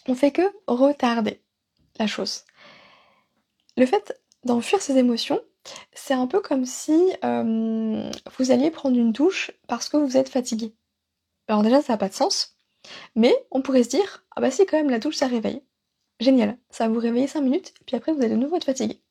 on 0.06 0.14
fait 0.14 0.32
que 0.32 0.42
retarder 0.66 1.40
la 1.98 2.06
chose. 2.06 2.44
Le 3.76 3.86
fait 3.86 4.20
d'enfuir 4.44 4.80
ses 4.80 4.98
émotions, 4.98 5.40
c'est 5.92 6.14
un 6.14 6.26
peu 6.26 6.40
comme 6.40 6.66
si 6.66 7.12
euh, 7.24 8.10
vous 8.38 8.50
alliez 8.50 8.70
prendre 8.70 8.98
une 8.98 9.12
douche 9.12 9.50
parce 9.68 9.88
que 9.88 9.96
vous 9.96 10.16
êtes 10.16 10.28
fatigué. 10.28 10.74
Alors 11.48 11.62
déjà, 11.62 11.82
ça 11.82 11.94
n'a 11.94 11.98
pas 11.98 12.08
de 12.08 12.14
sens, 12.14 12.56
mais 13.14 13.34
on 13.50 13.62
pourrait 13.62 13.84
se 13.84 13.90
dire, 13.90 14.24
ah 14.36 14.40
bah 14.40 14.50
si 14.50 14.66
quand 14.66 14.76
même, 14.76 14.90
la 14.90 14.98
douche, 14.98 15.16
ça 15.16 15.26
réveille. 15.26 15.62
Génial, 16.20 16.58
ça 16.70 16.86
va 16.86 16.94
vous 16.94 17.00
réveiller 17.00 17.26
5 17.26 17.40
minutes, 17.40 17.74
puis 17.86 17.96
après, 17.96 18.12
vous 18.12 18.20
allez 18.20 18.30
de 18.30 18.36
nouveau 18.36 18.56
être 18.56 18.64
fatigué. 18.64 19.02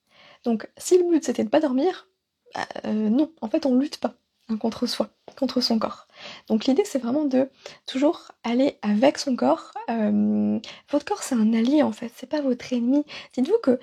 Donc, 0.43 0.69
si 0.77 0.97
le 0.97 1.09
but 1.09 1.23
c'était 1.23 1.43
de 1.43 1.49
pas 1.49 1.59
dormir, 1.59 2.07
bah, 2.53 2.67
euh, 2.85 3.09
non, 3.09 3.31
en 3.41 3.49
fait, 3.49 3.65
on 3.65 3.75
lutte 3.75 3.97
pas 3.97 4.15
contre 4.59 4.85
soi, 4.87 5.09
contre 5.37 5.61
son 5.61 5.79
corps. 5.79 6.07
Donc 6.47 6.65
l'idée 6.65 6.83
c'est 6.85 6.99
vraiment 6.99 7.25
de 7.25 7.49
toujours 7.85 8.31
aller 8.43 8.77
avec 8.81 9.17
son 9.17 9.35
corps. 9.35 9.71
Euh, 9.89 10.59
votre 10.89 11.05
corps 11.05 11.23
c'est 11.23 11.35
un 11.35 11.53
allié 11.53 11.83
en 11.83 11.91
fait, 11.91 12.11
c'est 12.15 12.29
pas 12.29 12.41
votre 12.41 12.71
ennemi. 12.73 13.05
Dites-vous 13.33 13.59
que 13.63 13.79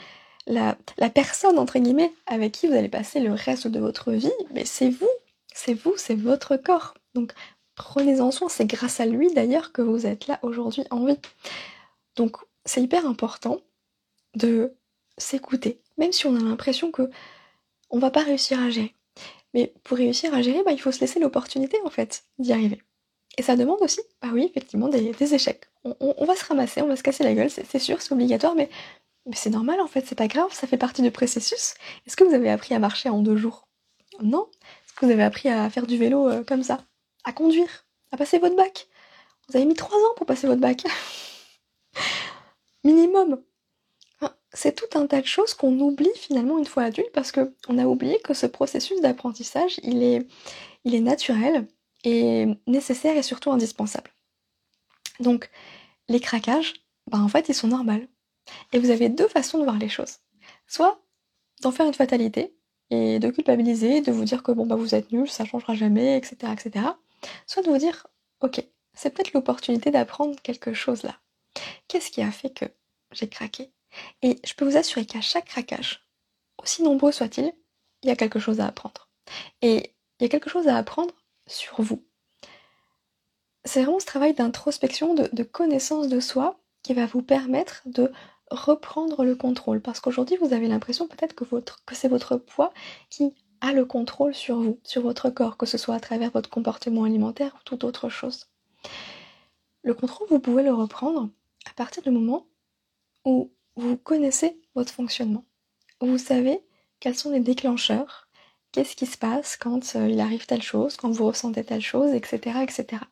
la, 0.46 0.76
personne 1.12 1.59
entre 1.59 1.79
guillemets 1.79 2.12
avec 2.26 2.53
qui 2.53 2.66
vous 2.66 2.74
allez 2.74 2.88
passer 2.88 3.20
le 3.20 3.33
reste 3.33 3.68
de 3.68 3.79
votre 3.79 4.12
vie, 4.12 4.33
mais 4.53 4.64
c'est 4.64 4.90
vous, 4.90 5.09
c'est 5.53 5.74
vous, 5.74 5.94
c'est 5.96 6.14
votre 6.14 6.57
corps. 6.57 6.94
Donc 7.14 7.33
prenez-en 7.74 8.31
soin, 8.31 8.48
c'est 8.48 8.66
grâce 8.66 9.00
à 9.00 9.07
lui 9.07 9.33
d'ailleurs 9.33 9.72
que 9.72 9.83
vous 9.83 10.07
êtes 10.07 10.26
là 10.26 10.38
aujourd'hui 10.42 10.85
en 10.90 11.05
vie. 11.05 11.18
Donc 12.16 12.37
c'est 12.64 12.83
hyper 12.83 13.07
important 13.07 13.61
de 14.35 14.74
s'écouter, 15.18 15.81
même 15.98 16.12
si 16.12 16.26
on 16.26 16.37
a 16.37 16.40
l'impression 16.40 16.90
que 16.90 17.11
on 17.90 17.98
va 17.98 18.11
pas 18.11 18.22
réussir 18.22 18.61
à 18.61 18.70
gérer. 18.70 18.94
Mais 19.53 19.72
pour 19.83 19.98
réussir 19.98 20.33
à 20.35 20.42
gérer, 20.42 20.62
bah, 20.64 20.72
il 20.72 20.81
faut 20.81 20.92
se 20.92 21.00
laisser 21.00 21.18
l'opportunité 21.18 21.79
en 21.85 21.90
fait 21.90 22.24
d'y 22.38 22.53
arriver. 22.53 22.81
Et 23.38 23.42
ça 23.42 23.57
demande 23.57 23.81
aussi, 23.81 24.00
bah 24.20 24.29
oui, 24.33 24.46
effectivement, 24.50 24.88
des, 24.88 25.35
échecs. 25.35 25.64
On, 25.85 26.24
va 26.24 26.37
se 26.37 26.44
ramasser, 26.44 26.83
on 26.83 26.88
va 26.88 26.96
se 26.96 27.03
casser 27.03 27.24
la 27.24 27.33
gueule, 27.33 27.48
c'est 27.50 27.79
sûr, 27.79 28.03
c'est 28.03 28.12
obligatoire, 28.12 28.55
mais, 28.55 28.68
mais 29.26 29.37
c'est 29.37 29.50
normal 29.50 29.80
en 29.80 29.87
fait, 29.87 30.06
c'est 30.06 30.14
pas 30.14 30.28
grave, 30.28 30.52
ça 30.52 30.66
fait 30.66 30.76
partie 30.76 31.02
du 31.02 31.11
processus. 31.11 31.74
Est-ce 32.06 32.16
que 32.16 32.24
vous 32.24 32.35
avez 32.35 32.50
appris 32.50 32.74
à 32.74 32.78
marcher 32.78 33.09
en 33.09 33.20
deux 33.20 33.37
jours? 33.37 33.68
Non. 34.20 34.48
Est-ce 34.87 34.94
que 34.94 35.06
vous 35.06 35.12
avez 35.12 35.22
appris 35.22 35.48
à 35.48 35.68
faire 35.70 35.87
du 35.87 35.98
vélo 35.98 36.28
euh, 36.28 36.44
comme 36.44 36.62
ça? 36.62 36.78
À 37.24 37.33
conduire? 37.33 37.87
À 38.12 38.16
passer 38.16 38.38
votre 38.38 38.56
bac? 38.56 38.88
Vous 39.48 39.56
avez 39.56 39.66
mis 39.66 39.74
trois 39.74 39.98
ans 39.98 40.14
pour 40.16 40.26
passer 40.26 40.46
votre 40.46 40.61
bac 40.61 40.85
Minimum 42.85 43.42
c'est 44.52 44.74
tout 44.74 44.98
un 44.98 45.06
tas 45.06 45.20
de 45.20 45.26
choses 45.26 45.54
qu'on 45.54 45.78
oublie 45.78 46.11
finalement 46.16 46.59
une 46.59 46.66
fois 46.66 46.85
adulte 46.85 47.12
parce 47.12 47.33
qu'on 47.33 47.78
a 47.78 47.87
oublié 47.87 48.18
que 48.20 48.35
ce 48.35 48.46
processus 48.46 49.00
d'apprentissage, 49.00 49.78
il 49.83 50.02
est, 50.02 50.26
il 50.85 50.94
est 50.94 51.00
naturel 51.00 51.68
et 52.04 52.46
nécessaire 52.66 53.16
et 53.16 53.22
surtout 53.22 53.52
indispensable. 53.52 54.11
Donc, 55.20 55.50
les 56.09 56.20
craquages, 56.20 56.74
bah 57.06 57.18
en 57.18 57.28
fait, 57.28 57.48
ils 57.48 57.54
sont 57.54 57.68
normaux. 57.68 58.00
Et 58.72 58.78
vous 58.78 58.90
avez 58.90 59.08
deux 59.08 59.28
façons 59.28 59.58
de 59.58 59.64
voir 59.64 59.78
les 59.78 59.88
choses. 59.88 60.18
Soit 60.66 61.00
d'en 61.62 61.72
faire 61.72 61.86
une 61.86 61.94
fatalité 61.94 62.54
et 62.90 63.18
de 63.18 63.30
culpabiliser, 63.30 64.00
de 64.00 64.12
vous 64.12 64.24
dire 64.24 64.42
que 64.42 64.52
bon 64.52 64.66
bah 64.66 64.76
vous 64.76 64.94
êtes 64.94 65.12
nul, 65.12 65.28
ça 65.28 65.44
changera 65.44 65.74
jamais, 65.74 66.16
etc., 66.16 66.52
etc. 66.52 66.86
Soit 67.46 67.62
de 67.62 67.70
vous 67.70 67.78
dire, 67.78 68.06
ok, 68.40 68.62
c'est 68.94 69.10
peut-être 69.10 69.32
l'opportunité 69.32 69.90
d'apprendre 69.90 70.40
quelque 70.42 70.72
chose 70.72 71.02
là. 71.02 71.16
Qu'est-ce 71.88 72.10
qui 72.10 72.22
a 72.22 72.30
fait 72.30 72.50
que 72.50 72.64
j'ai 73.12 73.28
craqué? 73.28 73.72
Et 74.22 74.38
je 74.44 74.54
peux 74.54 74.64
vous 74.64 74.76
assurer 74.76 75.04
qu'à 75.04 75.20
chaque 75.20 75.46
craquage, 75.46 76.06
aussi 76.62 76.82
nombreux 76.82 77.12
soit-il, 77.12 77.52
il 78.02 78.08
y 78.08 78.12
a 78.12 78.16
quelque 78.16 78.38
chose 78.38 78.60
à 78.60 78.66
apprendre. 78.66 79.08
Et 79.62 79.94
il 80.18 80.24
y 80.24 80.26
a 80.26 80.28
quelque 80.28 80.50
chose 80.50 80.68
à 80.68 80.76
apprendre 80.76 81.14
sur 81.46 81.80
vous. 81.82 82.04
C'est 83.64 83.82
vraiment 83.82 84.00
ce 84.00 84.06
travail 84.06 84.34
d'introspection, 84.34 85.14
de, 85.14 85.42
connaissance 85.42 86.08
de 86.08 86.20
soi 86.20 86.60
qui 86.82 86.94
va 86.94 87.06
vous 87.06 87.22
permettre 87.22 87.82
de 87.84 88.10
reprendre 88.50 89.24
le 89.24 89.34
contrôle. 89.34 89.80
Parce 89.80 90.00
qu'aujourd'hui, 90.00 90.36
vous 90.40 90.52
avez 90.52 90.68
l'impression 90.68 91.06
peut-être 91.06 91.34
que, 91.34 91.44
c'est 91.92 92.08
votre 92.08 92.36
poids 92.36 92.72
qui 93.08 93.34
a 93.60 93.72
le 93.72 93.84
contrôle 93.84 94.34
sur 94.34 94.60
vous, 94.60 94.80
sur 94.84 95.02
votre 95.02 95.30
corps, 95.30 95.56
que 95.56 95.66
ce 95.66 95.78
soit 95.78 95.94
à 95.94 96.00
travers 96.00 96.30
votre 96.30 96.50
comportement 96.50 97.04
alimentaire 97.04 97.54
ou 97.56 97.62
toute 97.64 97.84
autre 97.84 98.08
chose. 98.08 98.48
Le 99.82 99.94
contrôle, 99.94 100.28
vous 100.28 100.40
pouvez 100.40 100.62
le 100.62 100.72
reprendre 100.72 101.28
à 101.68 101.72
partir 101.74 102.02
du 102.02 102.10
moment 102.10 102.46
où 103.24 103.50
vous 103.76 103.96
connaissez 103.96 104.60
votre 104.74 104.92
fonctionnement. 104.92 105.44
Vous 106.00 106.18
savez 106.18 106.60
quels 107.00 107.16
sont 107.16 107.30
les 107.30 107.40
déclencheurs, 107.40 108.28
qu'est-ce 108.72 108.96
qui 108.96 109.06
se 109.06 109.18
passe 109.18 109.56
quand 109.56 109.96
euh, 109.96 110.08
il 110.08 110.20
arrive 110.20 110.46
telle 110.46 110.62
chose, 110.62 110.96
quand 110.96 111.10
vous 111.10 111.26
ressentez 111.26 111.64
telle 111.64 111.80
chose, 111.80 112.12
etc. 112.12 112.60
etc. 112.62 113.02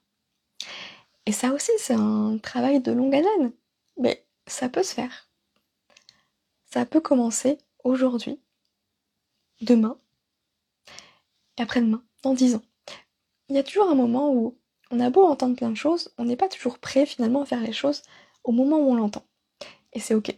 Et 1.27 1.33
ça 1.33 1.53
aussi, 1.53 1.73
c'est 1.79 1.95
un 1.95 2.39
travail 2.39 2.81
de 2.81 2.93
longue 2.93 3.15
haleine, 3.15 3.53
mais 3.99 4.27
ça 4.47 4.69
peut 4.69 4.83
se 4.83 4.95
faire. 4.95 5.28
Ça 6.71 6.85
peut 6.85 7.01
commencer 7.01 7.59
aujourd'hui, 7.83 8.41
demain, 9.63 9.99
et 11.59 11.63
après-demain, 11.63 12.03
dans 12.23 12.35
dix 12.35 12.55
ans. 12.55 12.63
Il 13.49 13.57
y 13.57 13.59
a 13.59 13.63
toujours 13.63 13.89
un 13.89 13.95
moment 13.95 14.33
où 14.33 14.59
on 14.91 15.01
a 15.01 15.11
beau 15.11 15.25
entendre 15.25 15.57
plein 15.57 15.71
de 15.71 15.77
choses, 15.77 16.13
on 16.19 16.25
n'est 16.25 16.37
pas 16.37 16.49
toujours 16.49 16.79
prêt 16.79 17.07
finalement 17.07 17.43
à 17.43 17.47
faire 17.47 17.61
les 17.61 17.73
choses 17.73 18.03
au 18.45 18.53
moment 18.53 18.79
où 18.79 18.91
on 18.91 18.95
l'entend. 18.95 19.25
Et 19.93 20.01
c'est 20.01 20.15
ok. 20.15 20.37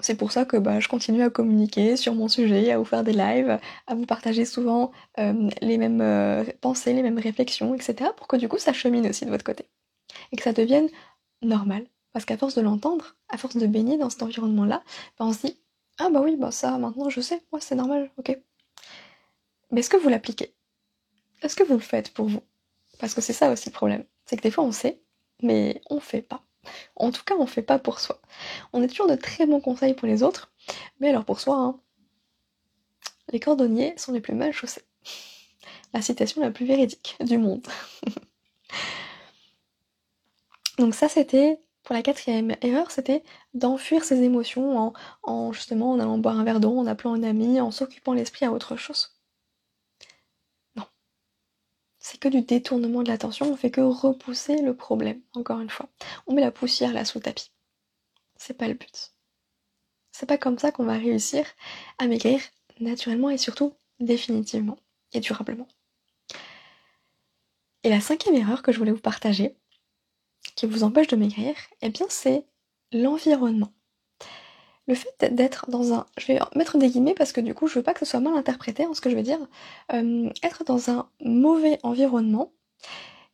C'est 0.00 0.16
pour 0.16 0.32
ça 0.32 0.44
que 0.44 0.56
bah, 0.56 0.80
je 0.80 0.88
continue 0.88 1.22
à 1.22 1.30
communiquer 1.30 1.96
sur 1.96 2.14
mon 2.14 2.28
sujet, 2.28 2.72
à 2.72 2.78
vous 2.78 2.84
faire 2.84 3.04
des 3.04 3.12
lives, 3.12 3.60
à 3.86 3.94
vous 3.94 4.06
partager 4.06 4.44
souvent 4.44 4.90
euh, 5.18 5.48
les 5.60 5.78
mêmes 5.78 6.00
euh, 6.00 6.44
pensées, 6.60 6.92
les 6.92 7.02
mêmes 7.02 7.18
réflexions, 7.18 7.74
etc. 7.74 8.10
pour 8.16 8.26
que 8.26 8.36
du 8.36 8.48
coup 8.48 8.58
ça 8.58 8.72
chemine 8.72 9.06
aussi 9.06 9.24
de 9.24 9.30
votre 9.30 9.44
côté. 9.44 9.68
Et 10.32 10.36
que 10.36 10.42
ça 10.42 10.52
devienne 10.52 10.88
normal. 11.42 11.86
Parce 12.12 12.24
qu'à 12.24 12.36
force 12.36 12.54
de 12.54 12.60
l'entendre, 12.60 13.16
à 13.28 13.36
force 13.38 13.56
de 13.56 13.66
baigner 13.66 13.98
dans 13.98 14.10
cet 14.10 14.22
environnement-là, 14.22 14.82
bah, 15.18 15.26
on 15.26 15.32
se 15.32 15.46
dit 15.46 15.56
Ah 15.98 16.08
bah 16.10 16.20
oui, 16.22 16.36
bah 16.36 16.50
ça 16.52 16.78
maintenant 16.78 17.08
je 17.10 17.20
sais, 17.20 17.42
moi 17.52 17.60
c'est 17.60 17.74
normal, 17.74 18.10
ok. 18.18 18.38
Mais 19.70 19.80
est-ce 19.80 19.90
que 19.90 19.96
vous 19.96 20.08
l'appliquez? 20.08 20.54
Est-ce 21.42 21.56
que 21.56 21.64
vous 21.64 21.74
le 21.74 21.80
faites 21.80 22.12
pour 22.12 22.26
vous? 22.28 22.42
Parce 22.98 23.14
que 23.14 23.20
c'est 23.20 23.32
ça 23.32 23.50
aussi 23.52 23.68
le 23.68 23.74
problème. 23.74 24.04
C'est 24.26 24.36
que 24.36 24.42
des 24.42 24.50
fois 24.50 24.64
on 24.64 24.72
sait, 24.72 25.00
mais 25.42 25.80
on 25.90 26.00
fait 26.00 26.22
pas. 26.22 26.42
En 26.96 27.10
tout 27.12 27.22
cas, 27.24 27.34
on 27.38 27.46
fait 27.46 27.62
pas 27.62 27.78
pour 27.78 28.00
soi. 28.00 28.20
On 28.72 28.82
est 28.82 28.88
toujours 28.88 29.08
de 29.08 29.16
très 29.16 29.46
bons 29.46 29.60
conseils 29.60 29.94
pour 29.94 30.08
les 30.08 30.22
autres, 30.22 30.52
mais 31.00 31.10
alors 31.10 31.24
pour 31.24 31.40
soi, 31.40 31.56
hein, 31.56 31.80
les 33.30 33.40
cordonniers 33.40 33.94
sont 33.98 34.12
les 34.12 34.20
plus 34.20 34.34
mal 34.34 34.52
chaussés. 34.52 34.82
La 35.92 36.02
citation 36.02 36.42
la 36.42 36.50
plus 36.50 36.66
véridique 36.66 37.16
du 37.20 37.38
monde. 37.38 37.66
Donc 40.78 40.94
ça, 40.94 41.08
c'était 41.08 41.60
pour 41.84 41.94
la 41.94 42.02
quatrième 42.02 42.56
erreur, 42.62 42.90
c'était 42.90 43.22
d'enfuir 43.54 44.04
ses 44.04 44.22
émotions 44.22 44.78
en, 44.78 44.92
en, 45.22 45.52
justement 45.52 45.92
en 45.92 46.00
allant 46.00 46.18
boire 46.18 46.38
un 46.38 46.44
verre 46.44 46.60
d'eau, 46.60 46.76
en 46.78 46.86
appelant 46.86 47.14
un 47.14 47.22
ami, 47.22 47.60
en 47.60 47.70
s'occupant 47.70 48.14
l'esprit 48.14 48.46
à 48.46 48.52
autre 48.52 48.76
chose 48.76 49.14
c'est 52.04 52.18
que 52.20 52.28
du 52.28 52.42
détournement 52.42 53.02
de 53.02 53.08
l'attention, 53.08 53.50
on 53.50 53.56
fait 53.56 53.70
que 53.70 53.80
repousser 53.80 54.60
le 54.60 54.76
problème, 54.76 55.22
encore 55.32 55.60
une 55.60 55.70
fois. 55.70 55.88
On 56.26 56.34
met 56.34 56.42
la 56.42 56.50
poussière 56.50 56.92
là 56.92 57.06
sous 57.06 57.16
le 57.16 57.22
tapis. 57.22 57.50
C'est 58.36 58.58
pas 58.58 58.68
le 58.68 58.74
but. 58.74 59.14
C'est 60.12 60.26
pas 60.26 60.36
comme 60.36 60.58
ça 60.58 60.70
qu'on 60.70 60.84
va 60.84 60.98
réussir 60.98 61.46
à 61.96 62.06
maigrir 62.06 62.42
naturellement 62.78 63.30
et 63.30 63.38
surtout 63.38 63.72
définitivement 64.00 64.76
et 65.14 65.20
durablement. 65.20 65.66
Et 67.84 67.88
la 67.88 68.02
cinquième 68.02 68.34
erreur 68.34 68.62
que 68.62 68.70
je 68.70 68.78
voulais 68.78 68.92
vous 68.92 68.98
partager, 68.98 69.56
qui 70.54 70.66
vous 70.66 70.84
empêche 70.84 71.08
de 71.08 71.16
maigrir, 71.16 71.54
eh 71.82 71.88
bien 71.90 72.06
c'est 72.08 72.44
l'environnement 72.92 73.72
le 74.86 74.94
fait 74.94 75.34
d'être 75.34 75.70
dans 75.70 75.92
un... 75.92 76.06
Je 76.18 76.26
vais 76.26 76.38
mettre 76.56 76.78
des 76.78 76.88
guillemets 76.88 77.14
parce 77.14 77.32
que 77.32 77.40
du 77.40 77.54
coup 77.54 77.66
je 77.66 77.74
veux 77.74 77.82
pas 77.82 77.94
que 77.94 78.00
ce 78.00 78.04
soit 78.04 78.20
mal 78.20 78.34
interprété 78.34 78.86
en 78.86 78.94
ce 78.94 79.00
que 79.00 79.10
je 79.10 79.16
veux 79.16 79.22
dire. 79.22 79.38
Euh, 79.92 80.30
être 80.42 80.64
dans 80.64 80.90
un 80.90 81.08
mauvais 81.20 81.78
environnement, 81.82 82.52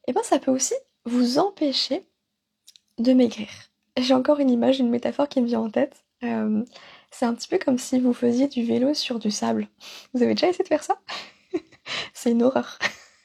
eh 0.06 0.12
ben 0.12 0.22
ça 0.22 0.38
peut 0.38 0.50
aussi 0.50 0.74
vous 1.04 1.38
empêcher 1.38 2.06
de 2.98 3.12
maigrir. 3.12 3.48
J'ai 3.98 4.14
encore 4.14 4.38
une 4.40 4.50
image, 4.50 4.78
une 4.78 4.90
métaphore 4.90 5.28
qui 5.28 5.40
me 5.40 5.46
vient 5.46 5.60
en 5.60 5.70
tête. 5.70 6.04
Euh, 6.22 6.64
c'est 7.10 7.26
un 7.26 7.34
petit 7.34 7.48
peu 7.48 7.58
comme 7.58 7.78
si 7.78 7.98
vous 7.98 8.12
faisiez 8.12 8.46
du 8.46 8.62
vélo 8.62 8.94
sur 8.94 9.18
du 9.18 9.30
sable. 9.30 9.68
Vous 10.14 10.22
avez 10.22 10.34
déjà 10.34 10.48
essayé 10.48 10.62
de 10.62 10.68
faire 10.68 10.84
ça? 10.84 11.00
C'est 12.14 12.30
une 12.30 12.42
horreur. 12.42 12.78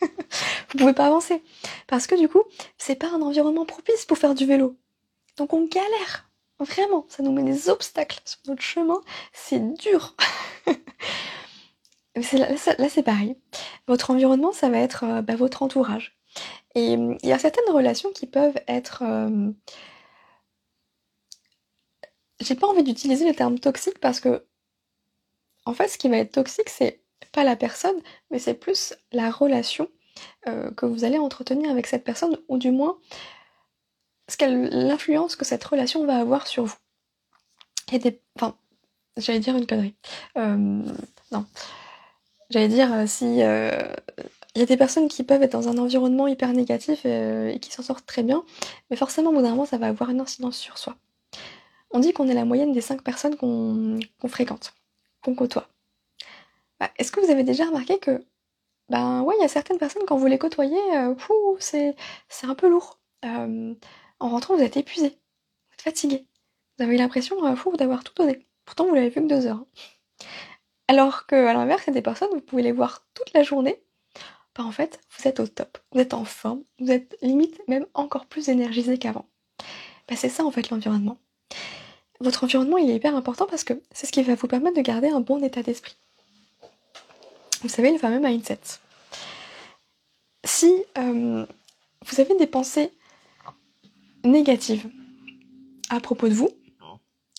vous 0.70 0.78
pouvez 0.78 0.94
pas 0.94 1.08
avancer. 1.08 1.44
Parce 1.88 2.08
que 2.08 2.15
du 2.15 2.28
coup, 2.28 2.44
c'est 2.78 2.96
pas 2.96 3.10
un 3.10 3.22
environnement 3.22 3.65
propice 3.65 4.06
pour 4.06 4.18
faire 4.18 4.36
du 4.36 4.46
vélo. 4.46 4.78
Donc 5.38 5.54
on 5.54 5.65
galère 5.68 6.26
Vraiment, 6.60 7.06
ça 7.10 7.22
nous 7.22 7.34
met 7.34 7.44
des 7.44 7.70
obstacles 7.70 8.22
sur 8.24 8.39
notre 8.48 8.62
chemin, 8.62 9.02
c'est 9.34 9.60
dur. 9.74 10.15
là, 12.15 12.89
c'est 12.89 13.04
pareil. 13.04 13.36
Votre 13.88 14.12
environnement, 14.12 14.54
ça 14.54 14.70
va 14.70 14.78
être 14.78 15.04
euh, 15.04 15.22
bah, 15.22 15.36
votre 15.36 15.63
entourage. 15.63 16.18
Et 16.74 16.96
hum, 16.96 17.18
il 17.24 17.30
y 17.30 17.34
a 17.34 17.39
certaines 17.39 17.70
relations 17.74 18.12
qui 18.12 18.26
peuvent 18.26 18.58
être... 18.68 19.04
Euh, 19.04 19.52
j'ai 22.39 22.56
pas 22.56 22.68
envie 22.68 22.84
d'utiliser 22.84 23.28
le 23.28 23.36
terme 23.36 23.60
toxique 23.60 24.00
parce 24.00 24.22
que, 24.22 24.46
en 25.65 25.74
fait, 25.74 25.89
ce 25.89 25.98
qui 25.98 26.10
va 26.10 26.18
être 26.18 26.32
toxique, 26.34 26.70
c'est 26.70 27.02
pas 27.32 27.44
la 27.44 27.56
personne, 27.56 27.96
mais 28.32 28.40
c'est 28.40 28.54
plus 28.54 28.94
la 29.12 29.32
relation 29.32 29.90
euh, 30.48 30.72
que 30.72 30.86
vous 30.86 31.04
allez 31.04 31.18
entretenir 31.18 31.70
avec 31.72 31.88
cette 31.88 32.04
personne, 32.04 32.38
ou 32.48 32.58
du 32.58 32.72
moins 32.72 32.98
l'influence 34.40 35.36
que 35.36 35.46
cette 35.46 35.64
relation 35.64 36.06
va 36.06 36.18
avoir 36.18 36.48
sur 36.48 36.66
vous. 36.66 36.76
A 37.92 37.98
des. 37.98 38.20
Enfin, 38.36 38.56
j'allais 39.18 39.40
dire 39.40 39.56
une 39.56 39.68
connerie. 39.68 39.96
Euh, 40.38 40.82
non. 41.32 41.46
J'allais 42.50 42.68
dire 42.68 42.92
euh, 42.94 43.08
si. 43.08 43.26
Il 44.56 44.60
y 44.60 44.64
a 44.64 44.66
des 44.66 44.78
personnes 44.78 45.10
qui 45.10 45.24
peuvent 45.24 45.44
être 45.44 45.52
dans 45.52 45.68
un 45.68 45.78
environnement 45.78 46.28
hyper 46.28 46.54
négatif 46.54 47.06
et, 47.06 47.60
qui 47.62 47.72
s'en 47.74 47.84
sortent 47.84 48.06
très 48.06 48.24
bien, 48.24 48.46
mais 48.90 48.96
forcément, 48.96 49.32
au 49.32 49.34
bout 49.34 49.42
d'un 49.42 49.50
moment, 49.50 49.66
ça 49.66 49.78
va 49.78 49.88
avoir 49.88 50.10
une 50.12 50.22
incidence 50.22 50.56
sur 50.56 50.78
soi. 50.78 50.96
On 51.92 52.00
dit 52.00 52.14
qu'on 52.14 52.30
est 52.30 52.34
la 52.34 52.46
moyenne 52.46 52.72
des 52.72 52.80
5 52.80 53.02
personnes 53.02 53.36
qu'on 53.36 54.00
fréquente, 54.30 54.74
qu'on 55.22 55.36
côtoie. 55.36 55.68
Bah, 56.80 56.92
est-ce 56.98 57.12
que 57.12 57.20
vous 57.20 57.32
avez 57.32 57.44
déjà 57.44 57.66
remarqué 57.66 58.00
que, 58.00 58.24
ben 58.90 59.22
ouais, 59.22 59.36
il 59.38 59.42
y 59.42 59.46
a 59.46 59.50
certaines 59.50 59.78
personnes, 59.78 60.04
quand 60.08 60.18
vous 60.18 60.28
les 60.28 60.38
côtoyez, 60.38 60.78
c'est 61.60 61.96
un 62.44 62.56
peu 62.56 62.68
lourd. 62.70 63.00
En 63.24 64.30
rentrant, 64.30 64.56
vous 64.56 64.64
êtes 64.64 64.78
épuisé, 64.78 65.10
vous 65.10 65.74
êtes 65.74 65.82
fatigué. 65.82 66.26
Vous 66.78 66.84
avez 66.84 66.98
l'impression, 66.98 67.44
euh, 67.46 67.78
d'avoir 67.78 68.04
tout 68.04 68.14
donné. 68.16 68.46
Pourtant, 68.66 68.86
vous 68.86 68.96
l'avez 68.96 69.10
vu 69.10 69.22
que 69.22 69.28
deux 69.28 69.46
heures. 69.48 69.58
Hein. 69.58 69.68
Alors 70.88 71.26
que, 71.26 71.36
à 71.36 71.54
l'inverse, 71.54 71.84
il 71.86 71.88
y 71.88 71.92
a 71.92 71.94
des 71.94 72.02
personnes, 72.02 72.30
vous 72.34 72.42
pouvez 72.42 72.62
les 72.62 72.72
voir 72.72 73.06
toute 73.14 73.34
la 73.34 73.44
journée. 73.44 73.82
Bah, 74.56 74.64
en 74.64 74.72
fait, 74.72 75.00
vous 75.18 75.28
êtes 75.28 75.40
au 75.40 75.48
top. 75.48 75.78
Vous 75.92 76.00
êtes 76.00 76.14
en 76.14 76.26
forme. 76.26 76.64
Vous 76.80 76.92
êtes 76.92 77.18
limite 77.22 77.60
même 77.68 77.86
encore 77.94 78.26
plus 78.26 78.50
énergisé 78.50 78.98
qu'avant. 78.98 79.26
Bah, 80.08 80.16
c'est 80.16 80.30
ça, 80.30 80.46
en 80.46 80.52
fait, 80.52 80.70
l'environnement. 80.70 81.18
Votre 82.20 82.44
environnement, 82.46 82.78
il 82.78 82.90
est 82.90 82.96
hyper 82.96 83.16
important 83.16 83.46
parce 83.46 83.64
que 83.64 83.74
c'est 83.92 84.06
ce 84.06 84.12
qui 84.12 84.24
va 84.24 84.36
vous 84.36 84.48
permettre 84.48 84.78
de 84.78 84.82
garder 84.82 85.10
un 85.10 85.22
bon 85.22 85.44
état 85.44 85.64
d'esprit. 85.64 85.98
Vous 87.65 87.69
savez, 87.69 87.91
le 87.91 87.97
fameux 87.97 88.19
mindset. 88.19 88.60
Si 90.43 90.84
euh, 90.99 91.43
vous 92.06 92.21
avez 92.21 92.36
des 92.36 92.45
pensées 92.45 92.91
négative 94.23 94.88
à 95.89 95.99
propos 95.99 96.30
de 96.30 96.36
vous, 96.36 96.49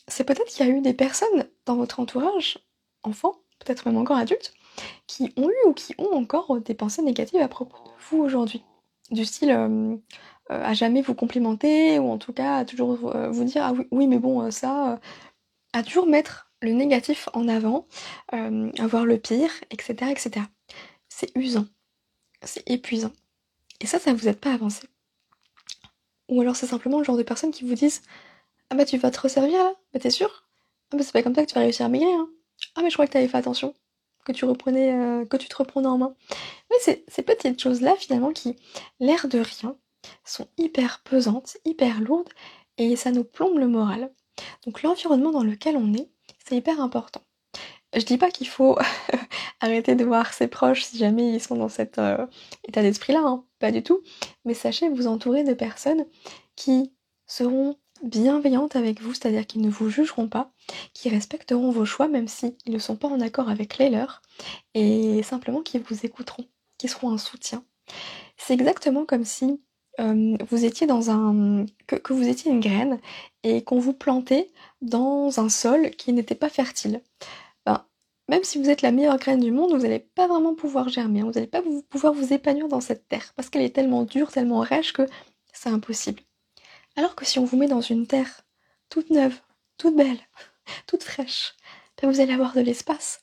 c'est 0.08 0.24
peut-être 0.24 0.46
qu'il 0.46 0.66
y 0.66 0.68
a 0.68 0.72
eu 0.72 0.80
des 0.80 0.94
personnes 0.94 1.46
dans 1.64 1.76
votre 1.76 2.00
entourage, 2.00 2.58
enfants, 3.04 3.36
peut-être 3.60 3.86
même 3.86 3.98
encore 3.98 4.16
adultes, 4.16 4.52
qui 5.06 5.32
ont 5.36 5.48
eu 5.48 5.68
ou 5.68 5.72
qui 5.72 5.94
ont 5.96 6.12
encore 6.12 6.60
des 6.60 6.74
pensées 6.74 7.02
négatives 7.02 7.40
à 7.40 7.46
propos 7.46 7.76
de 7.84 7.90
vous 8.10 8.18
aujourd'hui. 8.18 8.64
Du 9.12 9.24
style 9.24 9.52
euh, 9.52 9.94
euh, 10.50 10.64
à 10.64 10.74
jamais 10.74 11.02
vous 11.02 11.14
complimenter, 11.14 12.00
ou 12.00 12.10
en 12.10 12.18
tout 12.18 12.32
cas 12.32 12.56
à 12.56 12.64
toujours 12.64 12.96
vous 12.96 13.44
dire 13.44 13.62
ah 13.64 13.72
oui, 13.74 13.86
oui 13.92 14.06
mais 14.08 14.18
bon 14.18 14.50
ça, 14.50 14.98
à 15.72 15.84
toujours 15.84 16.08
mettre 16.08 16.45
le 16.62 16.72
négatif 16.72 17.28
en 17.32 17.48
avant, 17.48 17.86
avoir 18.78 19.04
le 19.04 19.18
pire, 19.18 19.50
etc. 19.70 20.10
etc. 20.10 20.46
C'est 21.08 21.30
usant, 21.36 21.66
c'est 22.42 22.68
épuisant. 22.68 23.12
Et 23.80 23.86
ça, 23.86 23.98
ça 23.98 24.12
vous 24.12 24.28
aide 24.28 24.38
pas 24.38 24.50
à 24.50 24.54
avancer. 24.54 24.88
Ou 26.28 26.40
alors 26.40 26.56
c'est 26.56 26.66
simplement 26.66 26.98
le 26.98 27.04
genre 27.04 27.16
de 27.16 27.22
personnes 27.22 27.52
qui 27.52 27.64
vous 27.64 27.74
disent 27.74 28.02
Ah 28.70 28.74
bah 28.74 28.84
tu 28.84 28.96
vas 28.98 29.10
te 29.10 29.20
resservir 29.20 29.62
là 29.62 29.74
Bah 29.92 30.00
t'es 30.00 30.10
sûr? 30.10 30.44
Ah 30.92 30.96
bah 30.96 31.02
c'est 31.02 31.12
pas 31.12 31.22
comme 31.22 31.34
ça 31.34 31.44
que 31.44 31.48
tu 31.48 31.54
vas 31.54 31.60
réussir 31.60 31.86
à 31.86 31.88
maigrir 31.88 32.18
hein 32.18 32.28
Ah 32.74 32.82
mais 32.82 32.90
je 32.90 32.94
crois 32.94 33.06
que 33.06 33.12
t'avais 33.12 33.28
fait 33.28 33.36
attention, 33.36 33.74
que 34.24 34.32
tu 34.32 34.44
reprenais, 34.44 34.92
euh, 34.92 35.24
que 35.24 35.36
tu 35.36 35.48
te 35.48 35.56
reprenais 35.56 35.86
en 35.86 35.98
main. 35.98 36.14
Mais 36.70 36.76
c'est 36.80 37.04
ces 37.08 37.22
petites 37.22 37.60
choses-là 37.60 37.94
finalement 37.96 38.32
qui, 38.32 38.56
l'air 39.00 39.28
de 39.28 39.38
rien, 39.38 39.76
sont 40.24 40.48
hyper 40.58 41.02
pesantes, 41.04 41.56
hyper 41.64 42.00
lourdes, 42.00 42.32
et 42.78 42.96
ça 42.96 43.10
nous 43.12 43.24
plombe 43.24 43.58
le 43.58 43.68
moral. 43.68 44.12
Donc 44.64 44.82
l'environnement 44.82 45.30
dans 45.30 45.44
lequel 45.44 45.76
on 45.76 45.94
est, 45.94 46.10
c'est 46.46 46.56
hyper 46.56 46.80
important. 46.80 47.22
Je 47.94 48.04
dis 48.04 48.18
pas 48.18 48.30
qu'il 48.30 48.48
faut 48.48 48.78
arrêter 49.60 49.94
de 49.94 50.04
voir 50.04 50.32
ses 50.32 50.48
proches 50.48 50.84
si 50.84 50.98
jamais 50.98 51.34
ils 51.34 51.40
sont 51.40 51.56
dans 51.56 51.68
cet 51.68 51.98
euh, 51.98 52.26
état 52.68 52.82
d'esprit-là, 52.82 53.22
hein. 53.24 53.44
pas 53.58 53.72
du 53.72 53.82
tout. 53.82 54.02
Mais 54.44 54.54
sachez 54.54 54.88
vous 54.88 55.06
entourer 55.06 55.44
de 55.44 55.54
personnes 55.54 56.04
qui 56.56 56.92
seront 57.26 57.76
bienveillantes 58.02 58.76
avec 58.76 59.00
vous, 59.00 59.14
c'est-à-dire 59.14 59.46
qu'ils 59.46 59.62
ne 59.62 59.70
vous 59.70 59.88
jugeront 59.88 60.28
pas, 60.28 60.52
qui 60.92 61.08
respecteront 61.08 61.70
vos 61.70 61.86
choix 61.86 62.08
même 62.08 62.28
s'ils 62.28 62.54
ne 62.66 62.78
sont 62.78 62.96
pas 62.96 63.08
en 63.08 63.20
accord 63.20 63.48
avec 63.48 63.78
les 63.78 63.88
leurs, 63.88 64.20
et 64.74 65.22
simplement 65.22 65.62
qui 65.62 65.78
vous 65.78 66.04
écouteront, 66.04 66.44
qui 66.76 66.88
seront 66.88 67.10
un 67.10 67.18
soutien. 67.18 67.64
C'est 68.36 68.54
exactement 68.54 69.06
comme 69.06 69.24
si 69.24 69.62
vous 69.98 70.64
étiez 70.64 70.86
dans 70.86 71.10
un. 71.10 71.66
Que, 71.86 72.12
vous 72.12 72.28
étiez 72.28 72.50
une 72.50 72.60
graine 72.60 73.00
et 73.42 73.62
qu'on 73.62 73.78
vous 73.78 73.92
plantait 73.92 74.50
dans 74.82 75.40
un 75.40 75.48
sol 75.48 75.90
qui 75.90 76.12
n'était 76.12 76.34
pas 76.34 76.48
fertile. 76.48 77.02
Ben, 77.64 77.84
même 78.28 78.44
si 78.44 78.58
vous 78.58 78.68
êtes 78.68 78.82
la 78.82 78.92
meilleure 78.92 79.18
graine 79.18 79.40
du 79.40 79.50
monde, 79.50 79.72
vous 79.72 79.82
n'allez 79.82 80.00
pas 80.00 80.26
vraiment 80.26 80.54
pouvoir 80.54 80.88
germer, 80.88 81.20
hein. 81.20 81.24
vous 81.24 81.32
n'allez 81.32 81.46
pas 81.46 81.62
pouvoir 81.88 82.12
vous 82.12 82.32
épanouir 82.32 82.68
dans 82.68 82.80
cette 82.80 83.08
terre 83.08 83.32
parce 83.36 83.48
qu'elle 83.48 83.62
est 83.62 83.74
tellement 83.74 84.04
dure, 84.04 84.30
tellement 84.30 84.60
rêche 84.60 84.92
que 84.92 85.06
c'est 85.52 85.70
impossible. 85.70 86.22
Alors 86.96 87.14
que 87.14 87.24
si 87.24 87.38
on 87.38 87.44
vous 87.44 87.56
met 87.56 87.68
dans 87.68 87.80
une 87.80 88.06
terre 88.06 88.42
toute 88.88 89.10
neuve, 89.10 89.40
toute 89.78 89.96
belle, 89.96 90.18
toute 90.86 91.02
fraîche, 91.02 91.54
ben, 92.00 92.10
vous 92.10 92.20
allez 92.20 92.32
avoir 92.32 92.54
de 92.54 92.60
l'espace. 92.60 93.20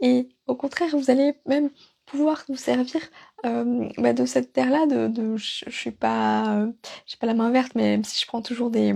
Et 0.00 0.28
au 0.46 0.54
contraire, 0.54 0.96
vous 0.96 1.10
allez 1.10 1.34
même 1.46 1.70
pouvoir 2.06 2.44
nous 2.48 2.56
servir 2.56 3.00
euh, 3.46 3.88
bah, 3.98 4.12
de 4.12 4.26
cette 4.26 4.52
terre-là, 4.52 4.86
de, 4.86 5.36
je, 5.36 5.70
suis 5.70 5.90
pas, 5.90 6.56
euh, 6.56 6.72
pas 7.20 7.26
la 7.26 7.34
main 7.34 7.50
verte, 7.50 7.72
mais 7.74 8.00
si 8.04 8.20
je 8.20 8.26
prends 8.26 8.42
toujours 8.42 8.70
des, 8.70 8.94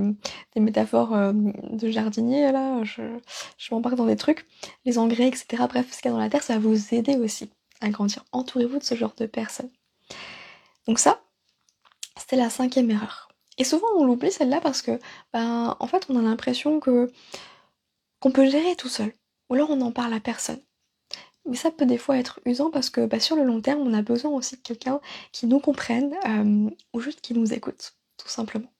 métaphores 0.56 1.14
euh, 1.14 1.32
de 1.32 1.90
jardinier, 1.90 2.50
là, 2.52 2.82
je, 2.84 3.02
je 3.58 3.74
m'embarque 3.74 3.96
dans 3.96 4.06
des 4.06 4.16
trucs, 4.16 4.46
les 4.84 4.98
engrais, 4.98 5.28
etc. 5.28 5.64
Bref, 5.68 5.92
ce 5.92 6.00
qu'il 6.00 6.10
y 6.10 6.12
a 6.12 6.16
dans 6.16 6.20
la 6.20 6.30
terre, 6.30 6.42
ça 6.42 6.54
va 6.54 6.60
vous 6.60 6.94
aider 6.94 7.16
aussi 7.16 7.50
à 7.80 7.88
grandir. 7.90 8.24
Entourez-vous 8.32 8.78
de 8.78 8.84
ce 8.84 8.94
genre 8.94 9.14
de 9.16 9.26
personnes. 9.26 9.70
Donc 10.86 10.98
ça, 10.98 11.20
c'était 12.16 12.36
la 12.36 12.50
cinquième 12.50 12.90
erreur. 12.90 13.28
Et 13.58 13.64
souvent 13.64 13.88
on 13.96 14.04
l'oublie 14.04 14.32
celle-là 14.32 14.60
parce 14.60 14.82
que, 14.82 14.98
ben, 15.32 15.76
en 15.78 15.86
fait, 15.86 16.06
on 16.08 16.16
a 16.16 16.22
l'impression 16.22 16.80
que 16.80 17.10
qu'on 18.20 18.32
peut 18.32 18.48
gérer 18.48 18.76
tout 18.76 18.88
seul. 18.88 19.12
Ou 19.48 19.54
alors 19.54 19.70
on 19.70 19.76
n'en 19.76 19.92
parle 19.92 20.14
à 20.14 20.20
personne. 20.20 20.60
Mais 21.46 21.56
ça 21.56 21.70
peut 21.70 21.86
des 21.86 21.98
fois 21.98 22.18
être 22.18 22.40
usant 22.44 22.70
parce 22.70 22.90
que 22.90 23.06
bah, 23.06 23.20
sur 23.20 23.36
le 23.36 23.44
long 23.44 23.60
terme, 23.60 23.80
on 23.80 23.94
a 23.94 24.02
besoin 24.02 24.30
aussi 24.32 24.56
de 24.56 24.60
quelqu'un 24.60 25.00
qui 25.32 25.46
nous 25.46 25.60
comprenne 25.60 26.14
euh, 26.26 26.70
ou 26.92 27.00
juste 27.00 27.20
qui 27.20 27.34
nous 27.34 27.52
écoute, 27.52 27.94
tout 28.16 28.28
simplement. 28.28 28.70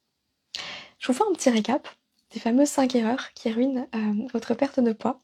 Je 0.98 1.06
vous 1.06 1.14
fais 1.14 1.24
un 1.28 1.32
petit 1.32 1.50
récap 1.50 1.88
des 2.32 2.40
fameuses 2.40 2.68
5 2.68 2.94
erreurs 2.94 3.32
qui 3.32 3.50
ruinent 3.50 3.86
euh, 3.94 4.28
votre 4.32 4.54
perte 4.54 4.80
de 4.80 4.92
poids. 4.92 5.22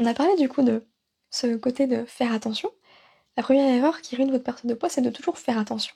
On 0.00 0.06
a 0.06 0.14
parlé 0.14 0.34
du 0.36 0.48
coup 0.48 0.62
de 0.62 0.84
ce 1.30 1.56
côté 1.56 1.86
de 1.86 2.04
faire 2.04 2.32
attention. 2.32 2.70
La 3.36 3.42
première 3.42 3.72
erreur 3.72 4.00
qui 4.00 4.16
ruine 4.16 4.30
votre 4.30 4.44
perte 4.44 4.66
de 4.66 4.74
poids, 4.74 4.88
c'est 4.88 5.00
de 5.00 5.10
toujours 5.10 5.38
faire 5.38 5.58
attention. 5.58 5.94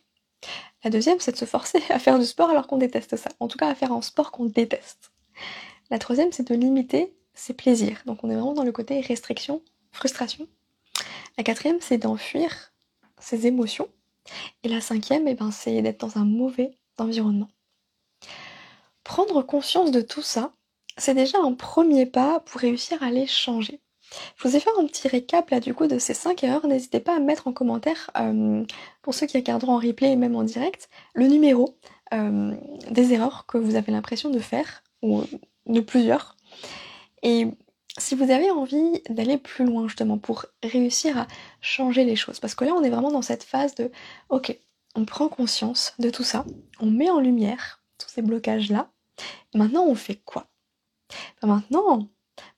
La 0.85 0.91
deuxième, 0.91 1.19
c'est 1.21 1.33
de 1.33 1.37
se 1.37 1.45
forcer 1.45 1.83
à 1.91 1.99
faire 1.99 2.19
du 2.19 2.25
sport 2.25 2.51
alors 2.51 2.67
qu'on 2.67 2.79
déteste 2.79 3.17
ça. 3.17 3.31
En 3.41 3.49
tout 3.49 3.59
cas, 3.59 3.69
à 3.69 3.75
faire 3.75 3.93
un 3.93 4.03
sport 4.03 4.31
qu'on 4.31 4.47
déteste. 4.47 5.13
La 5.91 5.99
troisième, 5.99 6.33
c'est 6.33 6.47
de 6.49 6.55
limiter 6.55 7.15
ses 7.35 7.55
plaisirs. 7.55 8.03
Donc 8.07 8.25
on 8.25 8.31
est 8.31 8.35
vraiment 8.35 8.55
dans 8.55 8.65
le 8.65 8.73
côté 8.73 9.01
restriction, 9.01 9.63
frustration. 9.93 10.47
La 11.39 11.45
quatrième, 11.45 11.81
c'est 11.81 11.99
d'enfuir 11.99 12.73
ses 13.19 13.47
émotions. 13.47 13.89
Et 14.63 14.69
la 14.69 14.81
cinquième, 14.81 15.29
eh 15.29 15.35
ben, 15.35 15.51
c'est 15.51 15.83
d'être 15.83 16.01
dans 16.01 16.19
un 16.19 16.25
mauvais 16.25 16.73
environnement. 16.99 17.49
Prendre 19.05 19.43
conscience 19.43 19.91
de 19.91 20.01
tout 20.01 20.23
ça, 20.23 20.53
c'est 20.97 21.15
déjà 21.15 21.39
un 21.39 21.53
premier 21.53 22.07
pas 22.07 22.41
pour 22.41 22.61
réussir 22.61 23.03
à 23.03 23.11
les 23.11 23.27
changer. 23.27 23.81
Je 24.37 24.49
vous 24.49 24.57
ai 24.57 24.61
fait 24.61 24.71
un 24.79 24.87
petit 24.87 25.09
récap 25.09 25.53
du 25.55 25.75
coup 25.75 25.87
de 25.87 25.99
ces 25.99 26.15
5 26.15 26.43
erreurs. 26.45 26.67
N'hésitez 26.67 27.01
pas 27.01 27.17
à 27.17 27.21
mettre 27.21 27.49
en 27.49 27.53
commentaire, 27.53 28.11
euh, 28.19 28.65
pour 29.03 29.15
ceux 29.15 29.27
qui 29.27 29.37
regarderont 29.37 29.75
en 29.75 29.79
replay 29.79 30.13
et 30.13 30.17
même 30.17 30.37
en 30.37 30.45
direct, 30.45 30.89
le 31.15 31.27
numéro 31.27 31.77
euh, 32.15 32.55
des 32.91 33.13
erreurs 33.13 33.47
que 33.47 33.59
vous 33.59 33.75
avez 33.75 33.93
l'impression 33.93 34.31
de 34.31 34.39
faire, 34.39 34.83
ou 35.03 35.25
de 35.67 35.81
plusieurs. 35.81 36.37
Si 37.99 38.15
vous 38.15 38.31
avez 38.31 38.51
envie 38.51 39.03
d'aller 39.09 39.39
plus 39.39 39.65
loin 39.65 39.89
justement 39.89 40.19
pour 40.19 40.47
réussir 40.63 41.19
à 41.19 41.27
changer 41.61 42.05
les 42.05 42.17
choses, 42.17 42.41
parce 42.41 42.55
que 42.55 42.65
là 42.65 42.73
on 42.75 42.83
est 42.83 42.91
vraiment 42.91 43.11
dans 43.11 43.23
cette 43.23 43.43
phase 43.43 43.75
de 43.75 43.91
ok, 44.29 44.59
on 44.95 45.05
prend 45.05 45.29
conscience 45.29 45.95
de 45.99 46.11
tout 46.11 46.25
ça, 46.25 46.45
on 46.81 46.87
met 46.87 47.11
en 47.11 47.21
lumière 47.21 47.83
tous 47.99 48.09
ces 48.09 48.23
blocages 48.23 48.71
là, 48.71 48.91
maintenant 49.55 49.85
on 49.87 49.95
fait 49.95 50.21
quoi? 50.25 50.47
Ben 51.41 51.49
Maintenant, 51.49 52.09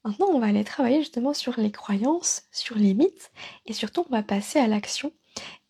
maintenant 0.04 0.26
on 0.32 0.40
va 0.40 0.46
aller 0.46 0.64
travailler 0.64 1.00
justement 1.00 1.34
sur 1.34 1.58
les 1.60 1.70
croyances, 1.70 2.42
sur 2.50 2.76
les 2.76 2.94
mythes, 2.94 3.30
et 3.66 3.72
surtout 3.72 4.04
on 4.08 4.12
va 4.12 4.22
passer 4.22 4.58
à 4.58 4.66
l'action. 4.66 5.12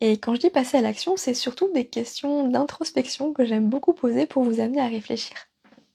Et 0.00 0.12
quand 0.18 0.35
je 0.35 0.40
dis 0.40 0.50
passer 0.50 0.78
à 0.78 0.81
l'action, 0.81 1.16
c'est 1.16 1.35
surtout 1.35 1.70
des 1.74 1.87
questions 1.87 2.48
d'introspection 2.48 3.35
que 3.35 3.44
j'aime 3.44 3.68
beaucoup 3.68 3.92
poser 3.92 4.26
pour 4.26 4.42
vous 4.44 4.61
amener 4.61 4.81
à 4.81 4.87
réfléchir 4.87 5.37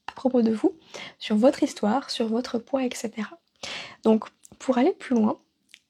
à 0.07 0.11
propos 0.11 0.43
de 0.43 0.51
vous, 0.51 0.77
sur 1.17 1.35
votre 1.35 1.63
histoire, 1.63 2.11
sur 2.11 2.27
votre 2.27 2.59
poids, 2.59 2.83
etc. 2.83 3.11
Donc 4.03 4.25
pour 4.59 4.77
aller 4.77 4.93
plus 4.93 5.15
loin, 5.15 5.39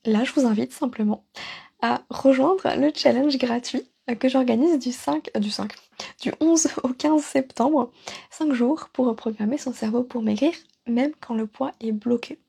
là 0.05 0.23
je 0.23 0.31
vous 0.33 0.45
invite 0.45 0.73
simplement 0.73 1.25
à 1.81 2.01
rejoindre 2.09 2.63
le 2.77 2.91
challenge 2.95 3.37
gratuit 3.37 3.83
que 4.19 4.27
j'organise 4.27 4.79
du 4.79 4.91
5, 4.91 5.31
euh, 5.35 5.39
du 5.39 5.49
5, 5.49 5.73
du 6.21 6.33
11 6.39 6.67
au 6.83 6.89
15 6.89 7.21
septembre, 7.23 7.91
5 8.31 8.53
jours 8.53 8.89
pour 8.91 9.07
reprogrammer 9.07 9.57
son 9.57 9.73
cerveau 9.73 10.03
pour 10.03 10.21
maigrir, 10.21 10.53
même 10.87 11.11
quand 11.19 11.33
le 11.33 11.47
poids 11.47 11.71
est 11.79 11.91
bloqué. 11.91 12.39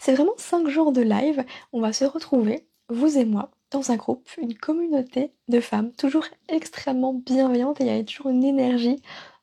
C'est 0.00 0.14
vraiment 0.14 0.34
5 0.36 0.68
jours 0.68 0.92
de 0.92 1.02
live, 1.02 1.44
on 1.72 1.80
va 1.80 1.92
se 1.92 2.04
retrouver, 2.04 2.66
vous 2.88 3.18
et 3.18 3.24
moi, 3.24 3.50
dans 3.70 3.90
un 3.90 3.96
groupe, 3.96 4.28
une 4.40 4.56
communauté 4.56 5.32
de 5.48 5.60
femmes, 5.60 5.92
toujours 5.92 6.26
extrêmement 6.48 7.14
bienveillantes 7.14 7.80
et 7.80 7.84
il 7.84 7.96
y 7.96 7.98
a 7.98 8.04
toujours 8.04 8.28
une 8.28 8.44
énergie 8.44 9.00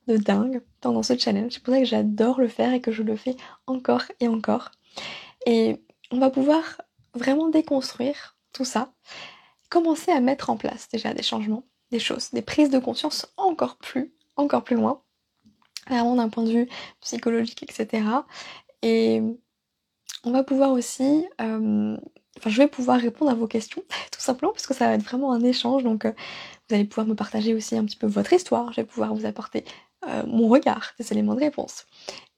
de 0.08 0.18
dingue 0.18 0.62
dans 0.82 1.02
ce 1.04 1.18
challenge. 1.18 1.54
C'est 1.54 1.64
pour 1.64 1.74
ça 1.74 1.80
que 1.80 1.86
j'adore 1.86 2.40
le 2.40 2.48
faire 2.48 2.74
et 2.74 2.82
que 2.82 2.92
je 2.92 3.04
le 3.04 3.16
fais 3.16 3.36
encore 3.68 4.04
et 4.20 4.28
encore. 4.28 4.72
Et 5.46 5.82
on 6.12 6.20
va 6.20 6.30
pouvoir 6.30 6.82
vraiment 7.14 7.50
déconstruire 7.50 8.38
tout 8.54 8.66
ça, 8.66 8.94
commencer 9.70 10.12
à 10.12 10.20
mettre 10.20 10.50
en 10.50 10.58
place 10.58 10.88
déjà 10.90 11.14
des 11.14 11.24
changements, 11.24 11.64
des 11.92 12.00
choses, 12.00 12.30
des 12.32 12.42
prises 12.42 12.70
de 12.70 12.80
conscience 12.80 13.34
encore 13.38 13.78
plus, 13.78 14.14
encore 14.36 14.64
plus 14.64 14.76
loin, 14.76 15.02
vraiment 15.88 16.16
d'un 16.16 16.30
point 16.30 16.44
de 16.44 16.52
vue 16.52 16.70
psychologique, 17.02 17.64
etc. 17.64 18.04
Et 18.82 19.22
on 20.24 20.32
va 20.32 20.44
pouvoir 20.44 20.72
aussi, 20.72 21.26
euh, 21.42 21.98
enfin 22.38 22.50
je 22.50 22.58
vais 22.58 22.68
pouvoir 22.68 23.00
répondre 23.00 23.32
à 23.32 23.36
vos 23.36 23.48
questions, 23.48 23.84
tout 24.12 24.22
simplement, 24.22 24.54
parce 24.54 24.68
que 24.68 24.74
ça 24.74 24.88
va 24.88 24.94
être 24.94 25.04
vraiment 25.04 25.34
un 25.34 25.44
échange, 25.44 25.84
donc 25.84 26.06
euh, 26.06 26.14
vous 26.70 26.76
allez 26.76 26.86
pouvoir 26.86 27.08
me 27.08 27.16
partager 27.16 27.54
aussi 27.54 27.76
un 27.76 27.86
petit 27.86 27.98
peu 27.98 28.08
votre 28.08 28.34
histoire, 28.34 28.72
je 28.72 28.82
vais 28.82 28.88
pouvoir 28.88 29.14
vous 29.14 29.26
apporter 29.26 29.66
euh, 30.08 30.24
mon 30.28 30.48
regard, 30.48 30.94
des 31.00 31.12
éléments 31.12 31.36
de 31.36 31.42
réponse 31.42 31.86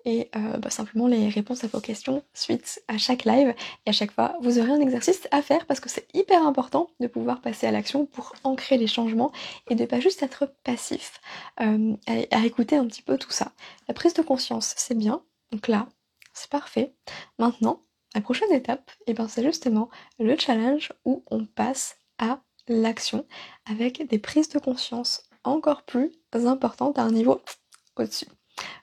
et 0.06 0.30
euh, 0.36 0.58
bah, 0.58 0.70
simplement 0.70 1.08
les 1.08 1.30
réponses 1.30 1.64
à 1.64 1.68
vos 1.68 1.82
questions 1.82 2.24
suite 2.34 2.82
à 2.88 2.98
chaque 2.98 3.26
live. 3.26 3.54
Et 3.86 3.90
à 3.90 3.92
chaque 3.92 4.12
fois, 4.12 4.36
vous 4.42 4.60
aurez 4.60 4.72
un 4.72 4.80
exercice 4.80 5.28
à 5.32 5.42
faire 5.42 5.66
parce 5.66 5.80
que 5.80 5.90
c'est 5.90 6.08
hyper 6.14 6.46
important 6.46 6.90
de 7.00 7.08
pouvoir 7.08 7.42
passer 7.42 7.68
à 7.68 7.72
l'action 7.72 8.06
pour 8.06 8.34
ancrer 8.44 8.78
les 8.78 8.88
changements 8.88 9.32
et 9.70 9.76
de 9.76 9.86
pas 9.86 10.00
juste 10.00 10.24
être 10.24 10.54
passif 10.64 11.20
euh, 11.62 11.96
à, 12.08 12.46
écouter 12.46 12.78
un 12.78 12.86
petit 12.86 13.02
peu 13.02 13.18
tout 13.18 13.32
ça. 13.32 13.52
La 13.88 13.94
prise 13.94 14.14
de 14.14 14.22
conscience, 14.22 14.74
c'est 14.78 14.98
bien. 14.98 15.24
Donc 15.52 15.68
là, 15.68 15.88
c'est 16.34 16.50
parfait. 16.50 16.94
Maintenant, 17.40 17.82
la 18.14 18.22
prochaine 18.22 18.52
étape, 18.54 18.92
et 19.08 19.12
eh 19.12 19.14
ben, 19.14 19.28
c'est 19.28 19.44
justement 19.44 19.90
le 20.20 20.38
challenge 20.38 20.94
où 21.04 21.24
on 21.32 21.46
passe 21.46 21.98
à 22.18 22.40
l'action 22.68 23.26
avec 23.66 24.08
des 24.08 24.20
prises 24.20 24.50
de 24.50 24.60
conscience 24.60 25.24
encore 25.44 25.84
plus 25.84 26.12
importantes 26.34 26.98
à 26.98 27.04
un 27.04 27.12
niveau 27.12 27.42
au-dessus. 27.98 28.28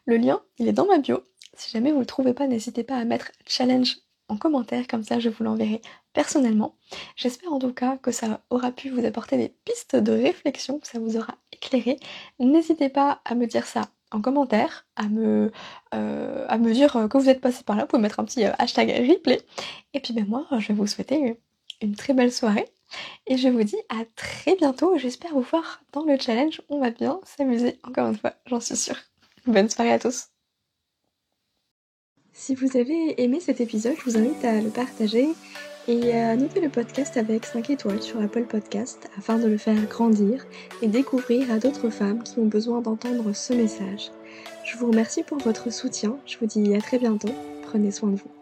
Le 0.04 0.16
lien, 0.16 0.42
il 0.58 0.68
est 0.68 0.72
dans 0.72 0.86
ma 0.86 0.98
bio. 0.98 1.22
Si 1.54 1.70
jamais 1.70 1.90
vous 1.90 1.98
ne 1.98 2.02
le 2.02 2.06
trouvez 2.06 2.34
pas, 2.34 2.46
n'hésitez 2.46 2.82
pas 2.82 2.96
à 2.96 3.04
mettre 3.04 3.30
challenge 3.46 3.98
en 4.28 4.36
commentaire, 4.36 4.86
comme 4.86 5.02
ça 5.04 5.20
je 5.20 5.28
vous 5.28 5.44
l'enverrai 5.44 5.80
personnellement. 6.12 6.76
J'espère 7.16 7.52
en 7.52 7.58
tout 7.58 7.72
cas 7.72 7.98
que 7.98 8.10
ça 8.10 8.40
aura 8.50 8.72
pu 8.72 8.88
vous 8.88 9.04
apporter 9.04 9.36
des 9.36 9.48
pistes 9.64 9.96
de 9.96 10.12
réflexion, 10.12 10.78
que 10.78 10.86
ça 10.86 10.98
vous 10.98 11.16
aura 11.16 11.36
éclairé. 11.52 11.98
N'hésitez 12.38 12.88
pas 12.88 13.20
à 13.24 13.34
me 13.34 13.46
dire 13.46 13.66
ça 13.66 13.82
en 14.10 14.20
commentaire, 14.20 14.86
à 14.96 15.08
me, 15.08 15.52
euh, 15.94 16.46
à 16.48 16.58
me 16.58 16.72
dire 16.72 16.92
que 17.10 17.18
vous 17.18 17.28
êtes 17.28 17.40
passé 17.40 17.62
par 17.64 17.76
là, 17.76 17.82
vous 17.82 17.88
pouvez 17.88 18.02
mettre 18.02 18.20
un 18.20 18.24
petit 18.24 18.44
euh, 18.44 18.52
hashtag 18.58 18.90
replay. 19.08 19.40
Et 19.94 20.00
puis 20.00 20.12
ben 20.12 20.26
moi, 20.26 20.46
je 20.58 20.68
vais 20.68 20.74
vous 20.74 20.86
souhaiter 20.86 21.38
une 21.80 21.94
très 21.94 22.14
belle 22.14 22.32
soirée. 22.32 22.66
Et 23.26 23.38
je 23.38 23.48
vous 23.48 23.62
dis 23.62 23.78
à 23.88 24.04
très 24.16 24.54
bientôt. 24.56 24.98
J'espère 24.98 25.32
vous 25.32 25.40
voir 25.40 25.82
dans 25.92 26.04
le 26.04 26.18
challenge. 26.18 26.60
On 26.68 26.78
va 26.78 26.90
bien 26.90 27.20
s'amuser 27.24 27.78
encore 27.84 28.08
une 28.08 28.16
fois, 28.16 28.34
j'en 28.46 28.60
suis 28.60 28.76
sûre. 28.76 29.11
Bonne 29.46 29.68
soirée 29.68 29.92
à 29.92 29.98
tous. 29.98 30.28
Si 32.32 32.54
vous 32.54 32.76
avez 32.76 33.20
aimé 33.22 33.40
cet 33.40 33.60
épisode, 33.60 33.94
je 33.98 34.04
vous 34.10 34.16
invite 34.16 34.44
à 34.44 34.60
le 34.60 34.70
partager 34.70 35.28
et 35.88 36.12
à 36.12 36.36
noter 36.36 36.60
le 36.60 36.68
podcast 36.68 37.16
avec 37.16 37.44
5 37.44 37.70
étoiles 37.70 38.02
sur 38.02 38.20
Apple 38.20 38.44
Podcast 38.44 39.10
afin 39.18 39.38
de 39.38 39.48
le 39.48 39.58
faire 39.58 39.82
grandir 39.86 40.46
et 40.80 40.86
découvrir 40.86 41.50
à 41.50 41.58
d'autres 41.58 41.90
femmes 41.90 42.22
qui 42.22 42.38
ont 42.38 42.46
besoin 42.46 42.80
d'entendre 42.80 43.32
ce 43.32 43.52
message. 43.52 44.12
Je 44.64 44.76
vous 44.76 44.86
remercie 44.86 45.24
pour 45.24 45.38
votre 45.38 45.72
soutien, 45.72 46.16
je 46.24 46.38
vous 46.38 46.46
dis 46.46 46.74
à 46.74 46.80
très 46.80 46.98
bientôt, 46.98 47.34
prenez 47.62 47.90
soin 47.90 48.10
de 48.10 48.16
vous. 48.16 48.41